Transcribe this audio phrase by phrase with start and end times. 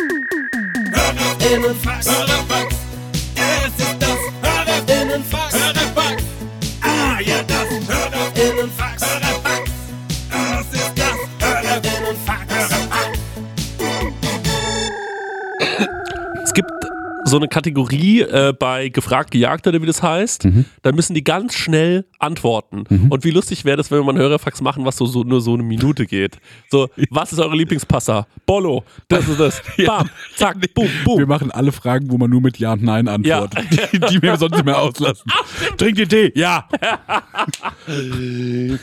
[0.00, 2.08] Hörerinnenfax.
[2.08, 2.74] Hörerfax.
[3.36, 5.52] Es ist das Hörerinnenfax.
[5.54, 6.22] Hörerfax.
[6.80, 7.68] Ah, ja, das.
[8.34, 8.99] Hörerfax.
[17.30, 20.46] So eine Kategorie äh, bei gefragt gejagt oder wie das heißt.
[20.82, 22.84] Da müssen die ganz schnell antworten.
[23.08, 25.40] Und wie lustig wäre das, wenn wir mal einen Hörerfax machen, was so, so nur
[25.40, 26.38] so eine Minute geht.
[26.70, 28.26] So, was ist eure Lieblingspassa?
[28.44, 29.62] Bollo, das ist das.
[29.86, 31.28] Bam, zack, boom, Wir boom.
[31.28, 34.52] machen alle Fragen, wo man nur mit Ja und Nein antwortet, die, die wir sonst
[34.56, 35.24] nicht mehr auslassen.
[35.78, 36.32] Trinkt ihr Tee?
[36.34, 36.68] Ja.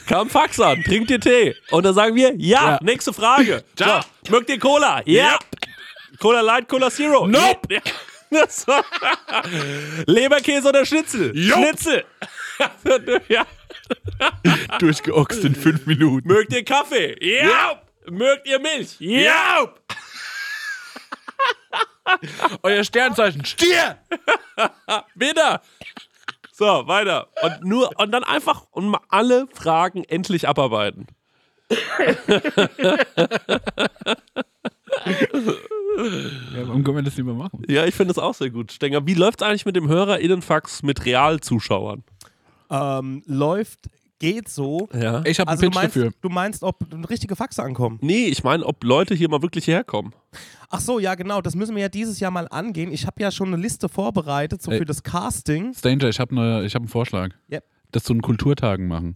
[0.07, 1.55] Kam Fax an, trinkt ihr Tee?
[1.71, 2.79] Und dann sagen wir, ja, Ja.
[2.81, 3.63] nächste Frage.
[3.79, 4.01] Ja.
[4.25, 5.01] So, mögt ihr Cola?
[5.05, 5.37] Ja.
[6.19, 7.27] Cola Light, Cola Zero?
[7.27, 7.67] Nope.
[7.69, 7.79] Ja.
[10.05, 11.35] Leberkäse oder Schnitzel?
[11.35, 11.57] Jupp.
[11.57, 12.05] Schnitzel.
[13.29, 13.45] ja.
[14.79, 16.27] Durchgeoxt in fünf Minuten.
[16.27, 17.15] Mögt ihr Kaffee?
[17.21, 17.81] Ja.
[18.09, 18.95] Mögt ihr Milch?
[18.99, 19.73] Ja.
[22.63, 23.45] Euer Sternzeichen.
[23.45, 23.97] Stier!
[25.15, 25.61] Bitte.
[26.51, 27.27] So, weiter.
[27.41, 31.07] Und nur, und dann einfach und mal alle Fragen endlich abarbeiten.
[35.97, 37.63] Ja, warum können wir das nicht mehr machen?
[37.67, 38.71] Ja, ich finde es auch sehr gut.
[38.71, 42.03] Stenger, wie läuft es eigentlich mit dem HörerInnenfax mit Realzuschauern?
[42.69, 43.79] Ähm, läuft,
[44.19, 44.89] geht so.
[44.93, 45.23] Ja.
[45.25, 46.11] Ich habe einen Also du Pitch meinst, dafür.
[46.21, 47.97] du meinst, ob richtige Faxe ankommen?
[48.01, 50.13] Nee, ich meine, ob Leute hier mal wirklich hierher kommen.
[50.69, 52.91] Ach so, ja genau, das müssen wir ja dieses Jahr mal angehen.
[52.91, 54.79] Ich habe ja schon eine Liste vorbereitet, so Ey.
[54.79, 55.73] für das Casting.
[55.73, 57.29] Stranger, ich habe ne, ich hab einen Vorschlag.
[57.51, 57.63] Yep.
[57.91, 59.15] Das zu einen Kulturtagen machen.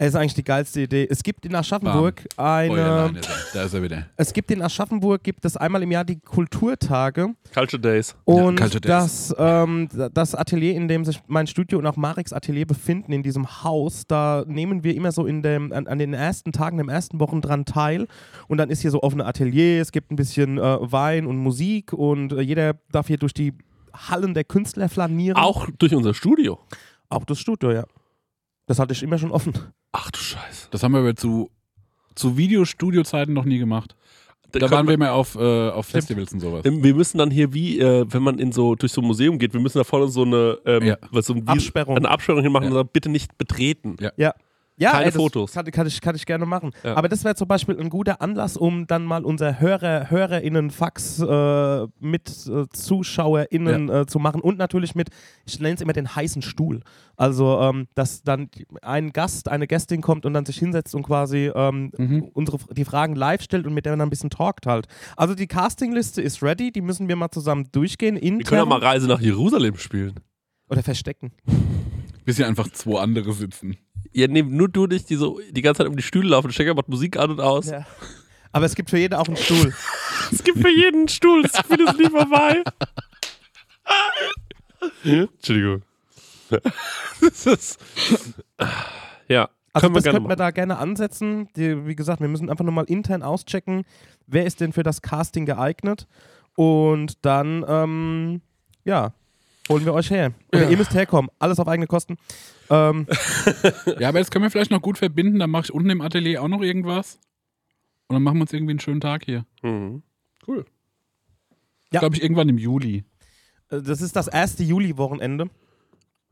[0.00, 1.08] Es ist eigentlich die geilste Idee.
[1.10, 3.12] Es gibt in Aschaffenburg Oh ja, eine.
[3.12, 3.18] nein,
[3.52, 3.78] da ist er.
[3.80, 4.06] Er wieder.
[4.16, 8.14] es gibt in Aschaffenburg gibt es einmal im Jahr die Kulturtage Culture Days.
[8.24, 8.88] und Culture Days.
[9.30, 13.24] das, ähm, das Atelier, in dem sich mein Studio und auch Mareks Atelier befinden, in
[13.24, 16.88] diesem Haus, da nehmen wir immer so in dem, an, an den ersten Tagen, den
[16.88, 18.06] ersten Wochen dran teil
[18.46, 20.62] und dann ist hier so offene Atelier, es gibt ein bisschen äh,
[20.92, 23.52] Wein und Musik und äh, jeder darf hier durch die
[23.92, 25.36] Hallen der Künstler flanieren.
[25.36, 26.60] Auch durch unser Studio.
[27.08, 27.84] Auch das Studio, ja.
[28.68, 29.54] Das hatte ich immer schon offen.
[29.92, 30.68] Ach du Scheiße.
[30.70, 31.50] Das haben wir aber zu,
[32.14, 33.96] zu Videostudio-Zeiten noch nie gemacht.
[34.52, 36.64] Da, können waren wir immer auf, äh, auf Festivals und sowas.
[36.64, 39.52] wir müssen dann hier wie, äh, wenn man in so durch so ein Museum geht,
[39.52, 40.96] wir müssen da vorne so eine, ähm, Ja.
[41.10, 41.96] was so ein, Absperrung.
[41.98, 42.70] eine Absperrung hier machen Ja.
[42.70, 43.96] und sagen, bitte nicht betreten.
[44.00, 44.12] Ja.
[44.16, 44.34] Ja.
[44.80, 45.52] Ja, Keine ey, das Fotos.
[45.52, 46.70] Kann, kann, ich, kann ich gerne machen.
[46.84, 46.94] Ja.
[46.96, 51.86] Aber das wäre zum Beispiel ein guter Anlass, um dann mal unser Hörer, HörerInnen-Fax äh,
[51.98, 55.08] mit äh, ZuschauerInnen äh, zu machen und natürlich mit,
[55.46, 56.82] ich nenne es immer den heißen Stuhl.
[57.16, 58.48] Also, ähm, dass dann
[58.82, 62.30] ein Gast, eine Gästin kommt und dann sich hinsetzt und quasi ähm, Mhm.
[62.34, 64.86] unsere, die Fragen live stellt und mit der dann ein bisschen talkt halt.
[65.16, 68.14] Also, die Castingliste ist ready, die müssen wir mal zusammen durchgehen.
[68.14, 70.14] Wir können ja Intern mal Reise nach Jerusalem spielen.
[70.68, 71.32] oder verstecken.
[72.24, 73.76] Bis hier einfach zwei andere sitzen.
[74.18, 76.50] Ja, nee, nur du nicht, die so die ganze Zeit um die Stühle laufen.
[76.50, 77.70] Stecker macht Musik an und aus.
[77.70, 77.86] Ja.
[78.50, 79.72] Aber es gibt für jeden auch einen Stuhl.
[80.32, 82.62] Es gibt für jeden einen Stuhl, das ist vieles nie vorbei.
[85.04, 85.82] Entschuldigung.
[87.20, 87.80] Das ist,
[89.28, 91.48] ja, Also können wir das könnten wir da gerne ansetzen.
[91.56, 93.84] Die, wie gesagt, wir müssen einfach nur mal intern auschecken,
[94.26, 96.06] wer ist denn für das Casting geeignet.
[96.56, 98.42] Und dann, ähm,
[98.84, 99.14] ja,
[99.68, 100.32] holen wir euch her.
[100.52, 101.30] Oder ihr müsst herkommen.
[101.38, 102.16] Alles auf eigene Kosten.
[102.70, 103.06] Ähm,
[103.98, 105.38] Ja, aber das können wir vielleicht noch gut verbinden.
[105.38, 107.18] Dann mache ich unten im Atelier auch noch irgendwas.
[108.08, 109.44] Und dann machen wir uns irgendwie einen schönen Tag hier.
[109.62, 110.02] Mhm.
[110.46, 110.64] Cool.
[111.92, 112.00] Ja.
[112.00, 113.04] Glaube ich, irgendwann im Juli.
[113.68, 115.48] das ist das erste Juli-Wochenende.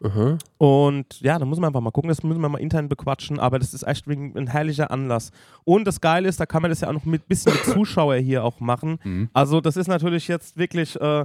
[0.03, 0.37] Aha.
[0.59, 3.59] Und ja, da muss man einfach mal gucken, das müssen wir mal intern bequatschen, aber
[3.59, 5.31] das ist echt ein ein herrlicher Anlass.
[5.65, 8.17] Und das Geile ist, da kann man das ja auch noch mit bisschen mit Zuschauer
[8.17, 8.99] hier auch machen.
[9.03, 9.31] Mhm.
[9.33, 11.25] Also das ist natürlich jetzt wirklich, äh,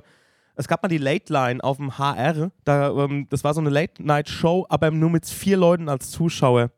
[0.55, 3.69] es gab mal die Late Line auf dem HR, da, ähm, das war so eine
[3.69, 6.71] Late Night Show, aber nur mit vier Leuten als Zuschauer.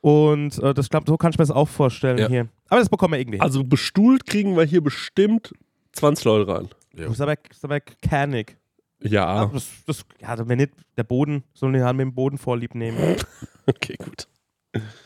[0.00, 2.28] Und äh, das glaub, so kann ich mir das auch vorstellen Ja.
[2.28, 2.48] hier.
[2.68, 3.36] Aber das bekommen wir irgendwie.
[3.38, 3.42] hin.
[3.42, 5.52] Also bestuhlt kriegen wir hier bestimmt
[5.92, 6.68] 20 Leute rein.
[6.96, 8.56] das ist aber, das ist aber kernig.
[9.00, 9.26] Ja.
[9.26, 12.38] Aber Das, das, ja, also wenn nicht der Boden, sollen die halt mit dem Boden
[12.38, 13.16] vorlieb nehmen.
[13.64, 14.26] Okay, gut.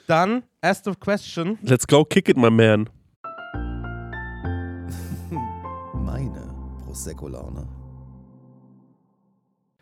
[0.07, 1.59] Dann, erste Question.
[1.61, 2.89] Let's go kick it, my man.
[5.93, 6.55] Meine
[6.87, 7.69] Prosecco-Laune.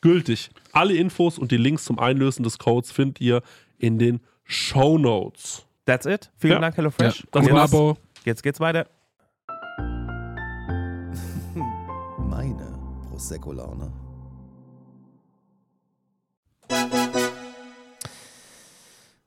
[0.00, 0.50] gültig.
[0.72, 3.42] Alle Infos und die Links zum Einlösen des Codes findet ihr
[3.78, 5.64] in den Show Notes.
[5.86, 6.30] That's it.
[6.36, 6.60] Vielen Ja.
[6.60, 7.26] Dank, HelloFresh.
[7.30, 7.70] Das Und war's.
[7.70, 7.96] jetzt, Abo.
[8.24, 8.86] jetzt geht's weiter.
[12.18, 13.92] Meine Prosecco-Laune.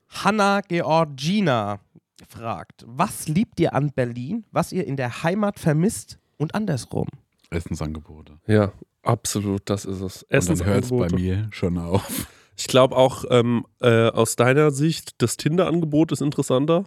[0.10, 1.80] Hanna Georgina
[2.28, 7.08] fragt, was liebt ihr an Berlin, was ihr in der Heimat vermisst und andersrum?
[7.50, 8.40] Essensangebote.
[8.48, 8.72] Ja,
[9.04, 10.24] absolut, das ist es.
[10.24, 12.28] Und dann hört es bei mir schon auf.
[12.56, 16.86] Ich glaube auch ähm, äh, aus deiner Sicht, das Tinder-Angebot ist interessanter,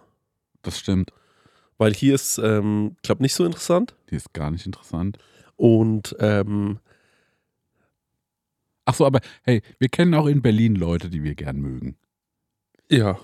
[0.63, 1.13] Das stimmt.
[1.79, 3.95] weil hier ist, ähm, glaube nicht so interessant.
[4.11, 5.19] Die ist gar nicht interessant.
[5.57, 6.79] Und ähm,
[8.85, 11.97] Ach so, aber hey, wir kennen auch in Berlin Leute, die wir gern mögen.
[12.89, 13.19] ja,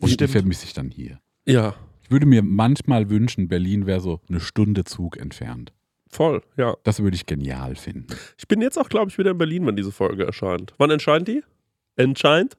[0.00, 0.30] Und die Stimmt.
[0.30, 1.20] vermisse ich dann hier.
[1.46, 1.74] ja,
[2.04, 5.72] Ich würde mir manchmal wünschen, Berlin wäre so eine Stunde Zug entfernt.
[6.10, 6.74] Voll, ja.
[6.84, 8.06] Das würde ich genial finden.
[8.38, 10.74] Ich bin jetzt auch, glaube ich, wieder in Berlin, wenn diese Folge erscheint.
[10.78, 11.42] Wann erscheint die?
[11.96, 12.56] Entscheint?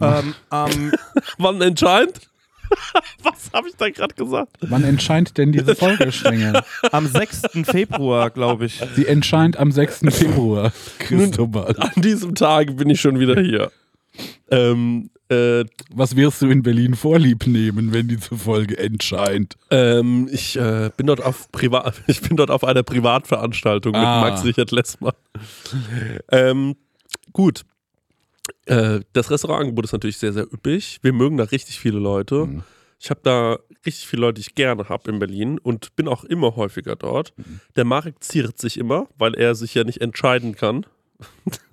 [0.00, 0.92] Ähm, ähm,
[1.38, 2.20] Wann entscheint?
[3.22, 4.56] Was habe ich da gerade gesagt?
[4.60, 6.60] Wann entscheidet denn diese Folge, Stengel?
[6.90, 7.42] am 6.
[7.64, 8.82] Februar, glaube ich.
[8.94, 10.00] Sie entscheidet am 6.
[10.10, 11.74] Februar, Christopher.
[11.78, 13.70] An diesem Tag bin ich schon wieder hier.
[14.50, 19.56] Ähm, äh, Was wirst du in Berlin vorlieb nehmen, wenn diese Folge entscheidet?
[19.70, 21.48] ähm, ich äh, bin dort auf
[22.06, 24.20] ich bin dort auf einer Privatveranstaltung Ah.
[24.24, 25.14] mit Max Richard Lessmann.
[26.30, 26.76] ähm,
[27.32, 27.62] gut.
[28.66, 30.98] Äh, das Restaurantangebot ist natürlich sehr, sehr üppig.
[31.02, 32.46] Wir mögen da richtig viele Leute.
[32.46, 32.62] Mhm.
[33.00, 36.24] Ich habe da richtig viele Leute, die ich gerne habe in Berlin und bin auch
[36.24, 37.34] immer häufiger dort.
[37.76, 40.86] Der Marek ziert sich immer, weil er sich ja nicht entscheiden kann.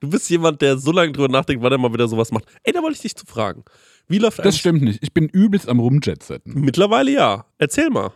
[0.00, 2.44] du bist jemand, der so lange drüber nachdenkt, wann er mal wieder sowas macht.
[2.62, 3.64] Ey, da wollte ich dich zu fragen.
[4.08, 5.02] Wie läuft Das eigentlich- stimmt nicht.
[5.02, 6.60] Ich bin übelst am Rumjetsetten.
[6.60, 7.46] Mittlerweile ja.
[7.58, 8.12] Erzähl mal.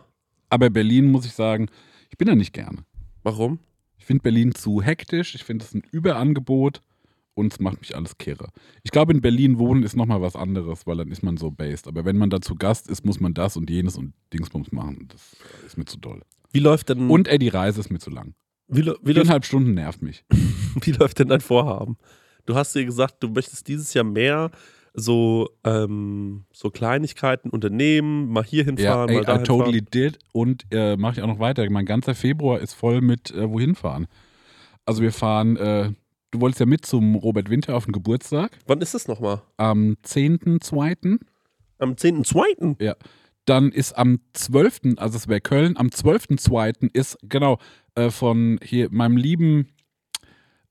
[0.49, 1.67] Aber Berlin, muss ich sagen,
[2.09, 2.79] ich bin da nicht gerne.
[3.23, 3.59] Warum?
[3.97, 5.35] Ich finde Berlin zu hektisch.
[5.35, 6.81] Ich finde es ein Überangebot.
[7.35, 8.49] und es macht mich alles kirre.
[8.83, 11.87] Ich glaube, in Berlin wohnen ist nochmal was anderes, weil dann ist man so based.
[11.87, 15.07] Aber wenn man da zu Gast ist, muss man das und jenes und Dingsbums machen.
[15.09, 16.21] Das ist mir zu doll.
[16.51, 18.33] Wie läuft denn, Und ey, die Reise ist mir zu lang.
[18.69, 20.23] Wie, Viereinhalb Stunden nervt mich.
[20.81, 21.97] wie läuft denn dein Vorhaben?
[22.45, 24.51] Du hast dir gesagt, du möchtest dieses Jahr mehr
[24.93, 30.19] so, ähm, so Kleinigkeiten unternehmen, mal hier Ja, hinfahren, ey, mal I dahin totally did.
[30.31, 31.69] Und äh, mache ich auch noch weiter.
[31.69, 34.07] Mein ganzer Februar ist voll mit äh, wohin fahren.
[34.85, 35.91] Also wir fahren, äh,
[36.31, 38.57] du wolltest ja mit zum Robert Winter auf den Geburtstag.
[38.65, 39.41] Wann ist das nochmal?
[39.57, 41.19] am 10.2.
[41.77, 42.83] Am 10.2.
[42.83, 42.95] Ja.
[43.49, 46.91] Dann ist am 12., also es wäre Köln, am 12.2.
[46.93, 47.57] ist, genau,
[47.95, 49.69] äh, von hier meinem lieben,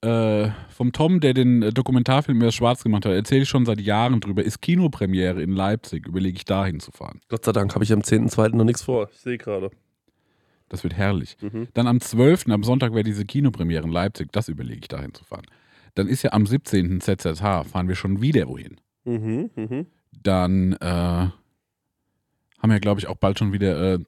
[0.01, 3.81] äh, vom Tom, der den äh, Dokumentarfilm über Schwarz gemacht hat, erzähle ich schon seit
[3.81, 7.21] Jahren drüber, ist Kinopremiere in Leipzig, überlege ich da hinzufahren.
[7.29, 8.55] Gott sei Dank habe ich am 10.2.
[8.55, 9.09] noch nichts vor.
[9.13, 9.73] Ich sehe gerade.
[10.69, 11.37] Das wird herrlich.
[11.41, 11.67] Mhm.
[11.75, 15.47] Dann am 12., am Sonntag wäre diese Kinopremiere in Leipzig, das überlege ich da hinzufahren.
[15.97, 17.01] Dann ist ja am 17.
[17.01, 18.77] ZZH, fahren wir schon wieder wohin.
[19.05, 19.87] Mhm, mhm.
[20.23, 21.29] Dann äh,
[22.59, 23.99] haben wir, glaube ich, auch bald schon wieder äh,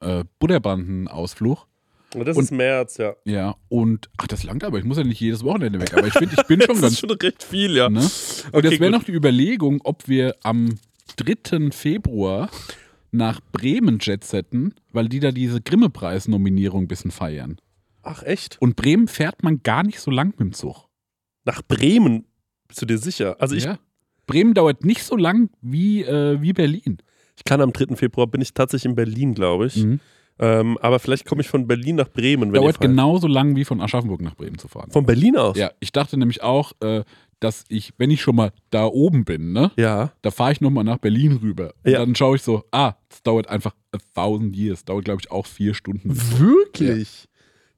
[0.00, 1.66] äh, Butterbanden-Ausflug.
[2.14, 3.14] Das Und- ist März, ja.
[3.24, 6.12] Ja, und ach, das langt aber, ich muss ja nicht jedes Wochenende weg, aber ich
[6.12, 6.98] finde, ich bin schon Das ist ganz.
[6.98, 7.88] schon recht viel, ja.
[7.88, 8.00] Ne?
[8.00, 8.10] Und
[8.52, 10.74] Okay, jetzt wäre noch die Überlegung, ob wir am
[11.16, 11.70] 3.
[11.70, 12.50] Februar
[13.12, 17.56] nach Bremen jetsetten, weil die da diese Grimme-Preis-Nominierung ein bisschen feiern.
[18.02, 18.60] Ach, echt?
[18.60, 20.88] Und Bremen fährt man gar nicht so lang mit dem Zug.
[21.44, 22.26] Nach Bremen?
[22.68, 23.36] Bist du dir sicher?
[23.40, 23.78] Also ich, ja.
[24.26, 26.98] Bremen dauert nicht so lang wie, äh, wie Berlin.
[27.36, 27.96] Ich kann am 3.
[27.96, 29.84] Februar, bin ich tatsächlich in Berlin, glaube ich.
[30.38, 34.22] Ähm, aber vielleicht komme ich von Berlin nach Bremen, Dauert genauso lang wie von Aschaffenburg
[34.22, 34.90] nach Bremen zu fahren.
[34.90, 35.56] Von Berlin aus?
[35.56, 37.04] Ja, ich dachte nämlich auch, äh,
[37.38, 40.12] dass ich, wenn ich schon mal da oben bin, ne, Ja.
[40.22, 41.74] da fahre ich nochmal nach Berlin rüber.
[41.84, 41.98] Und Ja.
[41.98, 44.84] dann schaue ich so, ah, es dauert einfach a thousand years.
[44.84, 46.10] Dauert, glaube ich, auch vier Stunden.
[46.38, 47.28] Wirklich?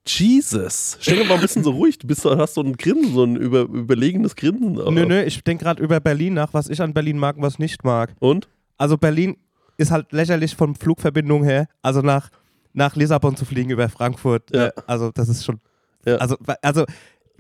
[0.07, 0.99] Jesus.
[1.01, 1.99] Stell dir mal ein bisschen so ruhig.
[1.99, 4.79] Du bist, hast so ein Grinsen, so ein über, überlegenes Grinsen.
[4.79, 7.43] aber- Nö, nö, ich denke gerade über Berlin nach, was ich an Berlin mag und
[7.43, 8.15] was ich nicht mag.
[8.21, 8.49] Und?
[8.77, 9.37] Also Berlin
[9.77, 11.67] ist halt lächerlich von Flugverbindung her.
[11.83, 12.31] Also nach,
[12.73, 14.55] nach Lissabon zu fliegen über Frankfurt.
[14.55, 14.67] Ja.
[14.67, 15.61] Äh, also das ist schon.
[16.05, 16.17] Ja.
[16.17, 16.85] Also, also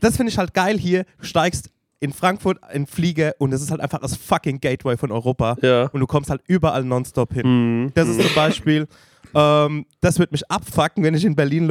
[0.00, 1.04] das finde ich halt geil hier.
[1.18, 4.96] Du steigst in Frankfurt in den Flieger und es ist halt einfach das fucking Gateway
[4.96, 5.56] von Europa.
[5.62, 5.86] Ja.
[5.86, 7.84] Und du kommst halt überall nonstop hin.
[7.84, 7.92] Mhm.
[7.94, 8.86] Das ist zum Beispiel,
[9.34, 11.68] ähm, das würde mich abfucken, wenn ich in Berlin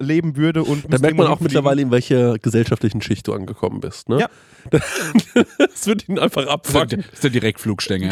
[0.00, 0.62] leben würde.
[0.64, 4.08] Und Da merkt man auch mittlerweile, in welcher gesellschaftlichen Schicht du angekommen bist.
[4.08, 4.20] Ne?
[4.20, 4.28] Ja.
[5.58, 6.88] Das wird ihn einfach Das ist abfucken.
[7.02, 8.08] der, ist der Direktflugstänger.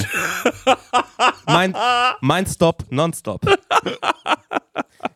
[1.46, 1.74] Mein,
[2.20, 3.40] mein Stop, nonstop.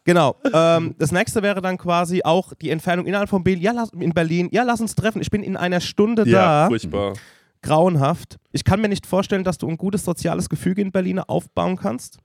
[0.04, 0.36] genau.
[0.52, 3.62] Ähm, das nächste wäre dann quasi auch die Entfernung innerhalb von Berlin.
[3.62, 4.48] Ja, lass, in Berlin.
[4.52, 5.20] Ja, lass uns treffen.
[5.20, 6.66] Ich bin in einer Stunde Ja, da.
[6.68, 7.14] furchtbar.
[7.62, 8.36] Grauenhaft.
[8.52, 12.18] Ich kann mir nicht vorstellen, dass du ein gutes soziales Gefüge in Berlin aufbauen kannst.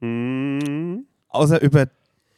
[0.00, 1.06] Mhm.
[1.28, 1.86] Außer über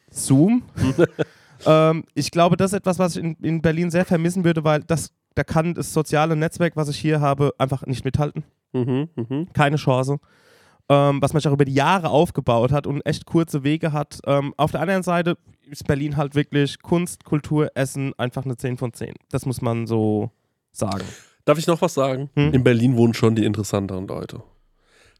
[0.09, 0.63] Zoom.
[1.65, 4.81] ähm, ich glaube, das ist etwas, was ich in, in Berlin sehr vermissen würde, weil
[4.83, 8.43] das, da kann das soziale Netzwerk, was ich hier habe, einfach nicht mithalten.
[8.73, 9.09] Mhm.
[9.15, 9.47] Mhm.
[9.53, 10.17] keine Chance.
[10.89, 14.19] Ähm, was man sich auch über die Jahre aufgebaut hat und echt kurze Wege hat.
[14.25, 15.37] Ähm, auf der anderen Seite
[15.69, 19.13] ist Berlin halt wirklich Kunst, Kultur, Essen einfach eine 10 von 10.
[19.29, 20.29] Das muss man so
[20.71, 21.05] sagen.
[21.45, 22.29] Darf ich noch was sagen?
[22.35, 22.53] Hm?
[22.53, 24.43] In Berlin wohnen schon die interessanteren Leute.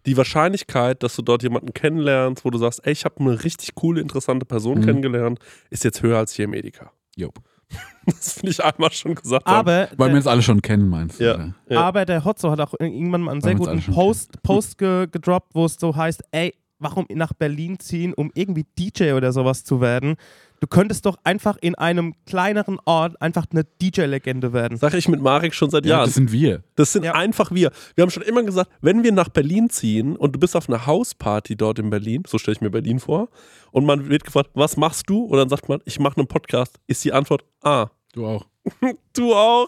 [0.06, 3.76] Die Wahrscheinlichkeit, dass du dort jemanden kennenlernst, wo du sagst, ey, ich habe eine richtig
[3.76, 4.86] coole, interessante Person Mhm.
[4.86, 6.92] kennengelernt, ist jetzt höher als hier im Edeka.
[7.16, 7.36] Jupp.
[8.06, 9.46] Das finde ich einmal schon gesagt.
[9.46, 9.60] haben.
[9.70, 11.24] Aber, Weil wir es alle schon kennen, meinst du?
[11.24, 11.54] Ja.
[11.70, 11.82] Ja.
[11.84, 15.56] aber der Hotzo hat auch irgendwann mal einen sehr uns guten Post, Post ge gedroppt,
[15.56, 19.80] wo es so heißt, ey, warum nach Berlin ziehen, um irgendwie DJ oder sowas zu
[19.80, 20.16] werden?
[20.64, 24.78] Du könntest doch einfach in einem kleineren Ort einfach eine DJ-Legende werden.
[24.78, 26.06] Sag ich mit Marek schon seit Ja, Jahren.
[26.06, 26.64] das sind wir.
[26.76, 27.16] Das sind Ja.
[27.16, 27.70] einfach wir.
[27.96, 30.86] Wir haben schon immer gesagt, wenn wir nach Berlin ziehen und du bist auf einer
[30.86, 33.28] Hausparty dort in Berlin, so stelle ich mir Berlin vor,
[33.72, 35.26] und man wird gefragt, was machst du?
[35.26, 38.46] Und dann sagt man, ich mache einen Podcast, ist die Antwort, ah, Du auch.
[39.14, 39.68] du auch.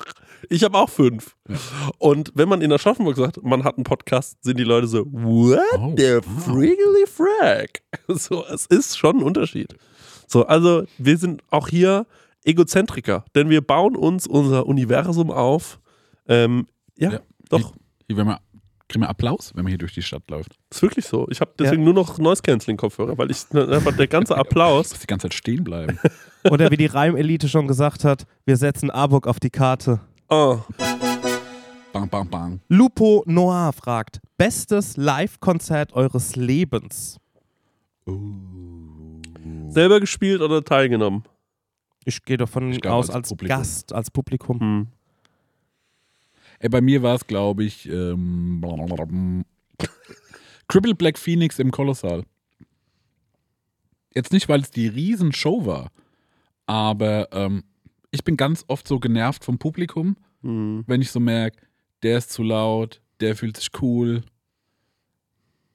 [0.50, 1.36] Ich habe auch fünf.
[1.98, 5.60] Und wenn man in Aschaffenburg sagt, man hat einen Podcast, sind die Leute so, what
[5.78, 6.44] Oh, the wow.
[6.46, 7.82] friggly frack?
[8.08, 9.76] So, es ist schon ein Unterschied.
[10.28, 12.06] So, also wir sind auch hier
[12.44, 15.80] Egozentriker, denn wir bauen uns unser Universum auf.
[16.28, 16.68] Ähm,
[16.98, 17.20] ja, Ja.
[17.50, 17.74] doch.
[18.08, 18.40] Hier, wenn wir,
[18.88, 20.56] kriegen wir Applaus, wenn man hier durch die Stadt läuft.
[20.70, 21.28] Ist wirklich so.
[21.32, 24.92] Ich habe deswegen nur noch Noise-Canceling-Kopfhörer, weil ich einfach der ganze Applaus.
[24.92, 25.98] Muss die ganze Zeit stehen bleiben.
[26.52, 30.00] Oder wie die Reimelite schon gesagt hat, wir setzen Aarburg auf die Karte.
[30.30, 30.60] Oh,
[31.94, 32.60] bang, bang, bang.
[32.68, 37.18] Lupo Noir fragt: Bestes Live-Konzert eures Lebens?
[39.68, 41.24] Selber gespielt oder teilgenommen?
[42.06, 43.58] Ich gehe davon Ich glaub, aus, als als, Publikum.
[43.58, 44.60] Gast, als Publikum.
[44.60, 44.88] Hm.
[46.60, 48.64] Ey, bei mir war es, glaube ich, ähm,
[50.68, 52.24] Triple Black Phoenix im Kolossal.
[54.14, 55.92] Jetzt nicht, weil es die Riesenshow war,
[56.66, 57.64] aber ähm,
[58.12, 60.84] ich bin ganz oft so genervt vom Publikum, Mhm.
[60.88, 61.58] wenn ich so merke,
[62.04, 64.22] der ist zu laut, der fühlt sich cool,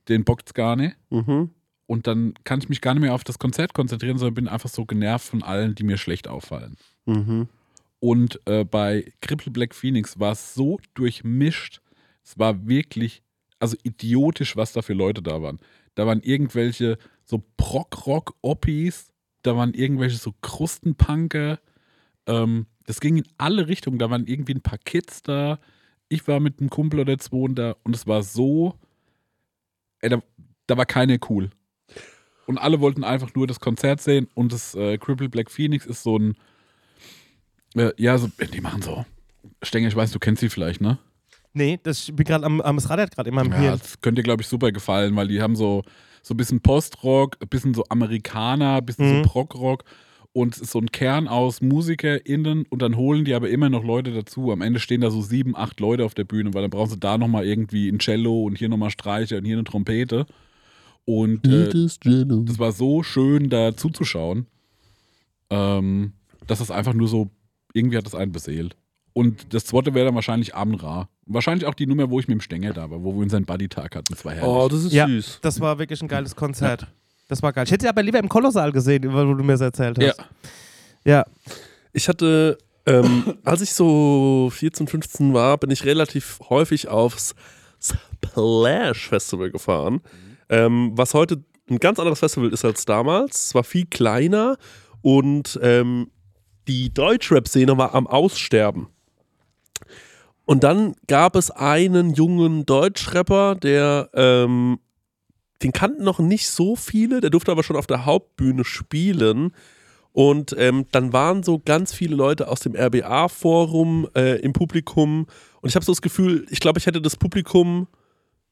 [0.09, 0.97] den bockt's gar nicht.
[1.11, 1.51] Mhm.
[1.91, 4.69] Und dann kann ich mich gar nicht mehr auf das Konzert konzentrieren, sondern bin einfach
[4.69, 6.77] so genervt von allen, die mir schlecht auffallen.
[7.05, 7.49] Mhm.
[7.99, 11.81] Und äh, bei Cripple Black Phoenix war es so durchmischt.
[12.23, 13.25] Es war wirklich,
[13.59, 15.59] also idiotisch, was da für Leute da waren.
[15.97, 19.09] Da waren irgendwelche so Prog-Rock-Oppis,
[19.43, 21.59] da waren irgendwelche so Krustenpunker.
[22.27, 23.99] Ähm, das ging in alle Richtungen.
[23.99, 25.59] Da waren irgendwie ein paar Kids da.
[26.09, 28.79] Ich war mit einem Kumpel oder zwei da und es war so,
[30.03, 30.23] ey, da,
[30.69, 31.51] da war keiner cool.
[32.51, 36.03] Und alle wollten einfach nur das Konzert sehen und das äh, Cripple Black Phoenix ist
[36.03, 36.35] so ein,
[37.77, 39.05] äh, ja, so, die machen so.
[39.63, 40.99] Stenger, ich weiß, du kennst sie vielleicht, ne?
[41.53, 43.79] Nee, das ich bin gerade am, am das rattert gerade in meinem Ja, Hirn.
[43.79, 45.85] das könnte dir, glaube ich, super gefallen, weil die haben so,
[46.23, 49.23] so ein bisschen Postrock, ein bisschen so Amerikaner, ein bisschen Mhm.
[49.25, 49.85] so Prog-Rock
[50.33, 53.85] und es ist so ein Kern aus MusikerInnen und dann holen die aber immer noch
[53.85, 54.51] Leute dazu.
[54.51, 56.99] Am Ende stehen da so sieben, acht Leute auf der Bühne, weil dann brauchen sie
[56.99, 60.27] da nochmal irgendwie ein Cello und hier nochmal Streicher und hier eine Trompete.
[61.19, 61.69] Und äh,
[62.45, 64.47] das war so schön, da zuzuschauen,
[65.51, 66.13] ähm,
[66.47, 67.31] dass das einfach nur so,
[67.73, 68.77] irgendwie hat das einen beseelt.
[69.13, 71.09] Und das zweite wäre dann wahrscheinlich Amra.
[71.27, 73.97] Wahrscheinlich auch die Nummer, wo ich mit dem Stängel da war, wo wir unseren Buddy-Tag
[73.97, 74.13] hatten.
[74.15, 74.49] Das war herrlich.
[74.49, 75.09] Oh, das ist Ja.
[75.09, 75.41] süß.
[75.43, 76.87] Das war wirklich ein geiles Konzert.
[77.27, 77.65] Das war geil.
[77.65, 80.11] Ich hätte sie aber lieber im Kolossal gesehen, wo du mir das erzählt ja.
[80.11, 80.21] hast.
[81.05, 81.25] Ja.
[81.93, 87.35] Ich hatte, ähm, als ich so 14, 15 war, bin ich relativ häufig aufs
[87.81, 90.01] Splash Festival gefahren,
[90.51, 93.47] ähm, was heute ein ganz anderes Festival ist als damals.
[93.47, 94.59] Es war viel kleiner
[95.01, 96.11] und ähm,
[96.69, 98.89] die Deutschrap-Szene war am Aussterben.
[100.45, 104.81] Und dann gab es einen jungen Deutschrapper, der, ähm,
[105.63, 109.55] den kannten noch nicht so viele, der durfte aber schon auf der Hauptbühne spielen.
[110.13, 115.29] Und ähm, dann waren so ganz viele Leute aus dem RBA-Forum äh, im Publikum.
[115.61, 117.87] Und ich habe so das Gefühl, ich glaube, ich hätte das Publikum,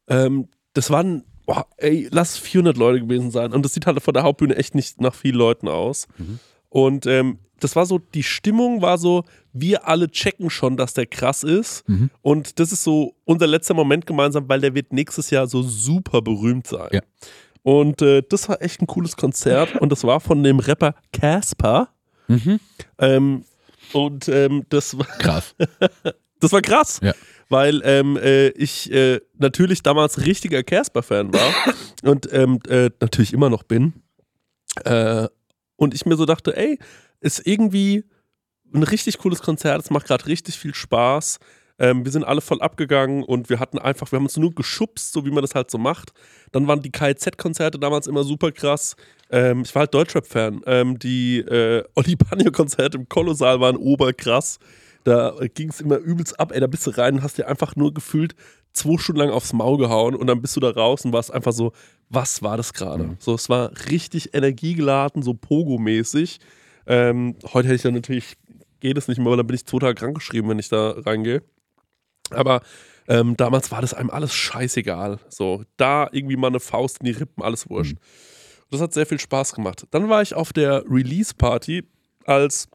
[0.06, 3.54] ähm, das waren, boah, ey, lass 400 Leute gewesen sein.
[3.54, 6.06] Und das sieht halt von der Hauptbühne echt nicht nach vielen Leuten aus.
[6.68, 9.24] Und ähm, das war so, die Stimmung war so,
[9.54, 11.88] wir alle checken schon, dass der krass ist.
[11.88, 12.10] Mhm.
[12.20, 16.20] Und das ist so unser letzter Moment gemeinsam, weil der wird nächstes Jahr so super
[16.20, 16.90] berühmt sein.
[16.92, 17.00] Ja.
[17.62, 21.88] Und äh, das war echt ein cooles Konzert und das war von dem Rapper Casper.
[22.28, 22.60] Mhm.
[22.98, 23.44] Ähm,
[23.94, 25.54] und ähm, das, war, Krass.
[26.40, 27.14] das war krass, Ja.
[27.48, 31.54] Weil ähm, äh, ich äh, natürlich damals richtiger Casper-Fan war
[32.02, 33.94] und ähm, äh, natürlich immer noch bin.
[34.84, 35.28] Äh,
[35.76, 36.78] und ich mir so dachte, ey,
[37.20, 38.04] ist irgendwie
[38.74, 41.38] ein richtig cooles Konzert, es macht gerade richtig viel Spaß.
[41.80, 45.12] Ähm, wir sind alle voll abgegangen und wir hatten einfach, wir haben uns nur geschubst,
[45.12, 46.12] so wie man das halt so macht.
[46.50, 48.96] Dann waren die KZ-Konzerte damals immer super krass.
[49.30, 50.62] Ähm, ich war halt Deutschrap-Fan.
[50.66, 54.58] Ähm, die äh, Oli Banjo-Konzerte im Kolossal waren oberkrass.
[55.04, 57.76] Da ging es immer übelst ab, ey, da bist du rein und hast dir einfach
[57.76, 58.34] nur gefühlt
[58.72, 61.52] zwei Stunden lang aufs Maul gehauen und dann bist du da raus und warst einfach
[61.52, 61.72] so,
[62.08, 63.16] was war das gerade?
[63.18, 66.38] So, es war richtig energiegeladen, so Pogo-mäßig.
[66.86, 68.36] Ähm, heute hätte ich dann natürlich,
[68.80, 71.42] geht es nicht mehr, weil dann bin ich zwei Tage krankgeschrieben, wenn ich da reingehe.
[72.30, 72.60] Aber
[73.08, 75.18] ähm, damals war das einem alles scheißegal.
[75.28, 77.96] So, da irgendwie mal eine Faust in die Rippen, alles wurscht.
[78.70, 79.86] Das hat sehr viel Spaß gemacht.
[79.90, 81.84] Dann war ich auf der Release-Party,
[82.26, 82.68] als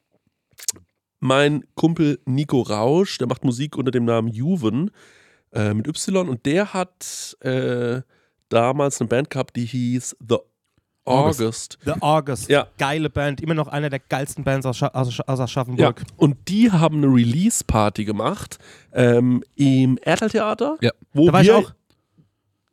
[1.23, 4.91] mein Kumpel Nico Rausch, der macht Musik unter dem Namen Juven
[5.53, 8.01] äh, mit Y und der hat äh,
[8.49, 10.37] damals eine Band gehabt, die hieß The
[11.05, 11.41] August.
[11.41, 11.77] August.
[11.85, 12.49] The August.
[12.49, 12.67] Ja.
[12.77, 13.41] Geile Band.
[13.41, 16.03] Immer noch einer der geilsten Bands aus, Scha aus, aus Ja, Aschaffenburg.
[16.17, 18.57] und die haben eine Release-Party gemacht
[18.93, 20.77] ähm, im Erdal-Theater.
[20.81, 20.91] Ja.
[21.13, 21.73] Wo Da war ich wir auch.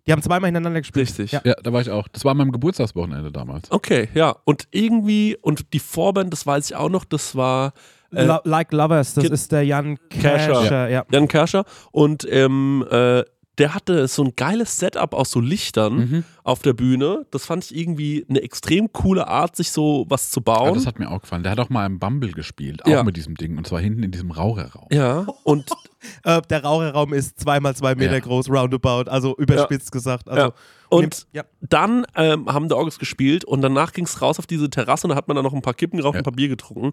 [0.06, 1.08] Die haben zweimal hintereinander gespielt.
[1.08, 1.32] Richtig.
[1.32, 1.40] Ja.
[1.44, 2.08] Ja, da war ich auch.
[2.08, 3.70] Das war an meinem Geburtstagswochenende damals.
[3.70, 4.34] Okay, ja.
[4.44, 7.72] Und irgendwie, und die Vorband, das weiß ich auch noch, das war
[8.14, 10.62] äh, like Lovers, das Kid- ist der Jan Kescher.
[10.62, 10.88] Kescher.
[10.88, 11.04] Ja.
[11.10, 11.64] Jan Kerscher.
[11.92, 13.22] Und ähm, äh,
[13.60, 16.24] der hatte so ein geiles Setup aus so Lichtern Mhm.
[16.42, 17.26] auf der Bühne.
[17.30, 20.74] Das fand ich irgendwie eine extrem coole Art, sich so was zu Ja, bauen.
[20.74, 21.42] das hat mir auch gefallen.
[21.44, 23.04] Der hat auch mal im Bumble gespielt, auch Ja.
[23.04, 23.56] mit diesem Ding.
[23.56, 24.88] Und zwar hinten in diesem Raucherraum.
[24.90, 25.70] ja, und
[26.24, 28.20] Äh, der Raucherraum ist zweimal zwei Meter Ja.
[28.20, 30.30] groß, roundabout, also überspitzt gesagt.
[30.30, 30.52] Also, Ja.
[30.88, 31.44] Und ja.
[31.60, 35.10] dann ähm, haben der August gespielt und danach ging es raus auf diese Terrasse und
[35.10, 36.20] da hat man dann noch ein paar Kippen geraucht, Ja.
[36.20, 36.92] ein paar Bier getrunken.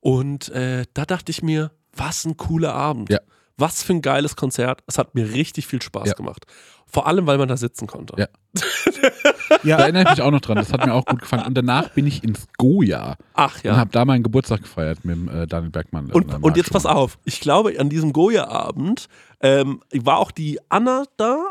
[0.00, 3.10] Und äh, da dachte ich mir, was ein cooler Abend.
[3.10, 3.18] Ja.
[3.56, 4.80] Was für ein geiles Konzert.
[4.86, 6.14] Es hat mir richtig viel Spaß Ja.
[6.14, 6.44] gemacht.
[6.86, 8.14] Vor allem, weil man da sitzen konnte.
[8.18, 8.26] Ja.
[9.62, 9.76] Ja.
[9.76, 10.56] Da erinnere ich mich auch noch dran.
[10.56, 11.44] Das hat mir auch gut gefallen.
[11.46, 13.76] Und danach bin ich ins Goya Ach und ja.
[13.76, 16.10] habe da meinen Geburtstag gefeiert mit dem, äh, Daniel Bergmann.
[16.10, 17.18] Und, äh, und jetzt pass auf.
[17.24, 19.06] Ich glaube, an diesem Goya-Abend
[19.40, 21.50] ähm, war auch die Anna da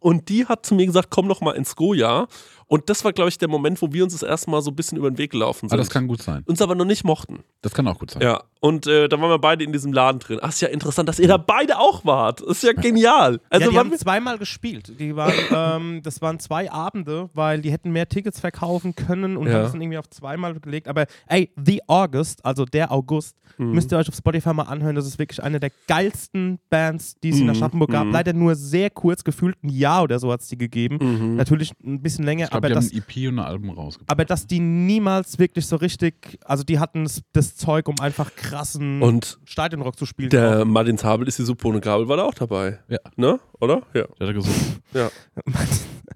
[0.00, 2.26] und die hat zu mir gesagt, komm noch mal ins Goya.
[2.72, 4.76] Und das war, glaube ich, der Moment, wo wir uns das erste Mal so ein
[4.76, 5.72] bisschen über den Weg gelaufen sind.
[5.72, 6.44] Aber das kann gut sein.
[6.46, 7.40] uns aber noch nicht mochten.
[7.62, 8.22] Das kann auch gut sein.
[8.22, 10.38] Ja, und äh, da waren wir beide in diesem Laden drin.
[10.40, 12.40] Ach, ist ja interessant, dass ihr da beide auch wart.
[12.42, 13.40] Das ist ja genial.
[13.50, 14.92] Also ja, die haben wir, zweimal gespielt.
[15.00, 19.48] Die waren, ähm, das waren zwei Abende, weil die hätten mehr Tickets verkaufen können und
[19.48, 19.54] Ja.
[19.54, 20.86] haben es dann irgendwie auf zweimal gelegt.
[20.86, 23.72] Aber ey, The August, also der August, Mhm.
[23.72, 24.94] müsst ihr euch auf Spotify mal anhören.
[24.94, 27.50] Das ist wirklich eine der geilsten Bands, die es in Mhm.
[27.50, 28.06] Aschaffenburg gab.
[28.06, 28.12] Mhm.
[28.12, 30.98] Leider nur sehr kurz, gefühlt ein Jahr oder so hat es die gegeben.
[31.00, 31.36] Mhm.
[31.36, 34.10] Natürlich ein bisschen länger, aber die haben das, ein EP und ein Album rausgebracht.
[34.10, 39.02] aber dass die niemals wirklich so richtig, also die hatten das, Zeug, um einfach krassen
[39.02, 40.30] und Stadionrock zu spielen.
[40.30, 42.78] der Martin Zabel ist die Suppe ohne Gabel, war da auch dabei.
[42.88, 42.98] Ja.
[43.16, 43.40] Ne?
[43.60, 43.82] Oder?
[43.94, 44.04] Ja.
[44.04, 44.76] Der hat er gesungen.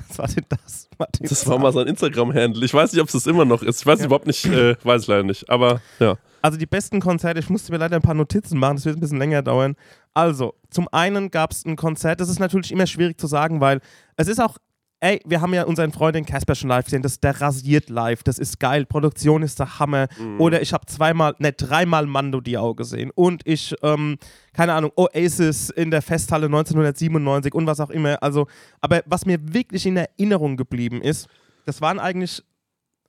[0.09, 0.89] Was war denn das?
[0.99, 2.65] Martin Das war mal sein Instagram-Handle.
[2.65, 3.81] Ich weiß nicht, ob es das immer noch ist.
[3.81, 5.49] Ich weiß überhaupt nicht, äh, weiß ich leider nicht.
[5.51, 6.17] Aber ja.
[6.43, 9.01] Also die besten Konzerte, ich musste mir leider ein paar Notizen machen, das wird ein
[9.01, 9.77] bisschen länger dauern.
[10.13, 13.81] Also, zum einen gab es ein Konzert, das ist natürlich immer schwierig zu sagen, weil
[14.17, 14.59] es ist auch,
[15.05, 18.23] ey, wir haben ja unseren Freund den Casper schon live gesehen, das, der rasiert live,
[18.23, 20.09] das ist geil, Produktion ist der Hammer.
[20.39, 24.17] Oder ich habe zweimal, ne, dreimal Mando Diao gesehen und ich, ähm,
[24.55, 28.23] keine Ahnung, Oasis in der Festhalle 1997 und was auch immer.
[28.23, 28.47] Also,
[28.81, 31.29] aber was mir wirklich in Erinnerung geblieben ist,
[31.67, 32.43] das waren eigentlich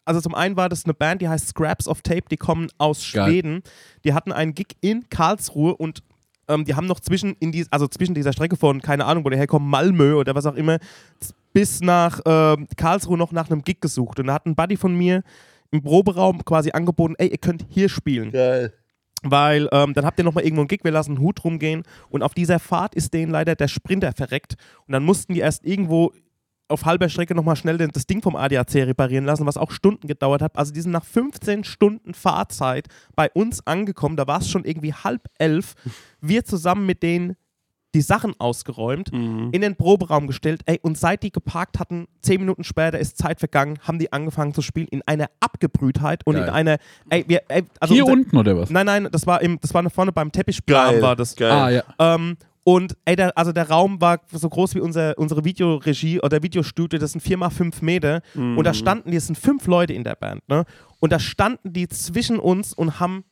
[0.08, 3.12] also zum einen war das eine Band, die heißt Scraps of Tape, die kommen aus
[3.12, 3.28] Geil.
[3.28, 3.64] Schweden.
[4.04, 6.04] Die hatten einen Gig in Karlsruhe und
[6.48, 9.30] ähm, die haben noch zwischen, in die, also zwischen dieser Strecke von, keine Ahnung, wo
[9.30, 10.78] der herkommt, Malmö oder was auch immer,
[11.56, 14.20] bis nach ähm, Karlsruhe noch nach einem Gig gesucht.
[14.20, 15.24] Und da hat ein Buddy von mir
[15.72, 18.32] im Proberaum quasi angeboten, ey, ihr könnt hier spielen.
[18.32, 18.74] Geil.
[19.24, 21.84] Weil ähm, dann habt ihr nochmal irgendwo einen Gig, wir lassen einen Hut rumgehen.
[22.10, 24.56] Und auf dieser Fahrt ist denen leider der Sprinter verreckt.
[24.86, 26.12] Und dann mussten die erst irgendwo
[26.68, 30.42] auf halber Strecke nochmal schnell das Ding vom ADAC reparieren lassen, was auch Stunden gedauert
[30.42, 30.58] hat.
[30.58, 34.18] Also die sind nach 15 Stunden Fahrzeit bei uns angekommen.
[34.18, 35.76] Da war es schon irgendwie halb elf.
[36.20, 37.38] Wir zusammen mit denen
[37.96, 39.50] die Sachen ausgeräumt, Mhm.
[39.52, 40.62] in den Proberaum gestellt.
[40.68, 44.54] Ey, und seit die geparkt hatten, zehn Minuten später ist Zeit vergangen, haben die angefangen
[44.54, 46.44] zu spielen in einer Abgebrühtheit und Geil.
[46.44, 46.78] in einer.
[47.10, 48.70] Ey, wir, ey, also Hier unser- unten oder was?
[48.70, 51.36] Nein, nein, das war, im, das war vorne beim Teppichplan war das.
[51.36, 51.52] Geil.
[51.52, 51.84] Ah, ja.
[51.98, 56.42] Ähm, und ey, der, also der Raum war so groß wie unser, unsere Videoregie oder
[56.44, 58.22] Videostudio, das sind 4 mal 5 Meter.
[58.36, 60.66] Und da standen, die es sind fünf Leute in der Band, ne?
[61.00, 63.24] Und da standen die zwischen uns und haben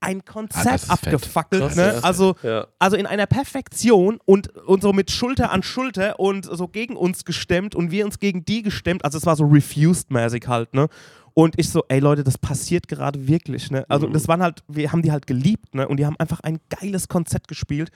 [0.00, 0.40] ein Ah,
[0.74, 0.90] ist fett.
[0.90, 1.74] abgefackelt.
[1.76, 1.98] Ne?
[2.02, 2.66] Also, Ja.
[2.78, 7.24] also in einer Perfektion und, und so mit Schulter an Schulter und so gegen uns
[7.24, 9.04] gestemmt und wir uns gegen die gestemmt.
[9.04, 10.88] Also es war so refused-mäßig halt, ne?
[11.34, 13.84] Und ich so, ey Leute, das passiert gerade wirklich, ne?
[13.88, 15.86] Also das waren halt, wir haben die halt geliebt, ne?
[15.88, 17.90] Und die haben einfach ein geiles Konzert gespielt.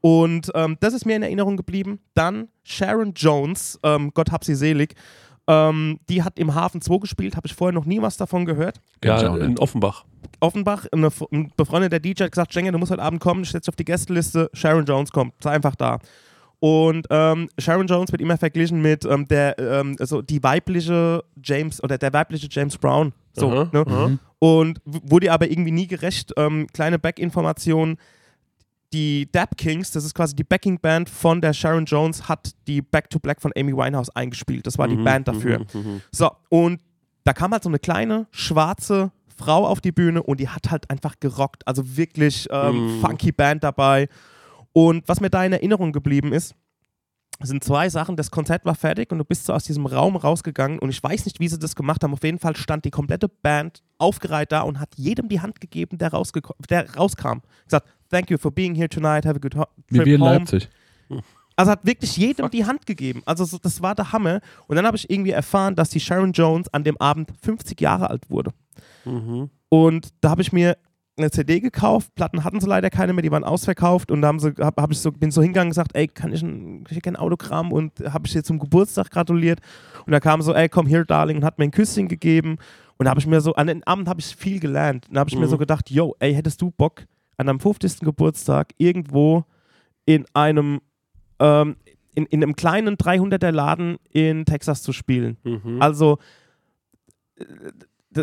[0.00, 1.98] Und ähm, das ist mir in Erinnerung geblieben.
[2.14, 4.94] Dann Sharon Jones, ähm, Gott hab sie selig,
[5.48, 8.80] ähm, die hat im Hafen 2 gespielt, habe ich vorher noch nie was davon gehört.
[9.02, 10.04] Ja, in Offenbach.
[10.40, 13.62] Offenbach, eine, ein befreundeter DJ hat gesagt, Schengen, du musst heute Abend kommen, ich setze
[13.64, 15.98] dich auf die Gästeliste, Sharon Jones kommt, sei einfach da.
[16.60, 21.82] Und ähm, Sharon Jones wird immer verglichen mit ähm, der, ähm, also die weibliche James
[21.82, 23.12] oder der weibliche James Brown.
[23.32, 23.84] So, Aha, ne?
[23.86, 24.18] aha.
[24.40, 26.32] Und w- wurde aber irgendwie nie gerecht.
[26.36, 27.96] Ähm, kleine Back-Information.
[28.94, 33.10] Die Dap Kings, das ist quasi die Backing-Band von der Sharon Jones, hat die Back
[33.10, 34.66] to Black von Amy Winehouse eingespielt.
[34.66, 35.58] Das war die Mhm, Band dafür.
[35.58, 36.00] mhm, mhm.
[36.10, 36.80] So, und
[37.24, 40.90] da kam halt so eine kleine, schwarze Frau auf die Bühne und die hat halt
[40.90, 41.66] einfach gerockt.
[41.66, 43.00] Also wirklich ähm, Mhm.
[43.00, 44.08] funky Band dabei.
[44.72, 46.54] Und was mir da in Erinnerung geblieben ist,
[47.40, 48.16] sind zwei Sachen.
[48.16, 51.24] Das Konzert war fertig und du bist so aus diesem Raum rausgegangen und ich weiß
[51.24, 52.12] nicht, wie sie das gemacht haben.
[52.12, 55.98] Auf jeden Fall stand die komplette Band aufgereiht da und hat jedem die Hand gegeben,
[55.98, 56.10] der,
[56.68, 57.38] der rauskam.
[57.64, 60.20] Gesagt, thank you for being here tonight, have a good ho Wie trip wir in
[60.20, 60.34] home.
[60.38, 60.68] Leipzig.
[61.54, 63.22] Also hat wirklich jedem die Hand gegeben.
[63.24, 64.40] Also so, das war der Hammer.
[64.68, 68.10] Und dann habe ich irgendwie erfahren, dass die Sharon Jones an dem Abend 50 Jahre
[68.10, 68.52] alt wurde.
[69.04, 69.50] Mhm.
[69.68, 70.76] Und da habe ich mir
[71.16, 72.14] eine CD gekauft.
[72.14, 74.10] Platten hatten sie leider keine mehr, die waren ausverkauft.
[74.10, 76.32] Und da haben sie, hab, hab ich so, bin so hingegangen und gesagt, ey, kann
[76.32, 77.72] ich ein, kann ich ein Autogramm?
[77.72, 79.60] Und habe ich ihr zum Geburtstag gratuliert.
[80.06, 82.58] Und da kam so, ey, komm hier, Darling, und hat mir ein Küsschen gegeben.
[82.98, 85.08] Und da habe ich mir so, an den Abend habe ich viel gelernt.
[85.08, 85.50] Und da habe ich mir Mhm.
[85.50, 87.04] so gedacht, yo, ey, hättest du Bock,
[87.36, 88.00] an deinem 50.
[88.00, 89.44] Geburtstag irgendwo
[90.06, 90.80] in einem
[91.40, 91.76] ähm,
[92.14, 95.36] in, in einem kleinen 300er Laden in Texas zu spielen.
[95.44, 95.80] Mhm.
[95.80, 96.18] Also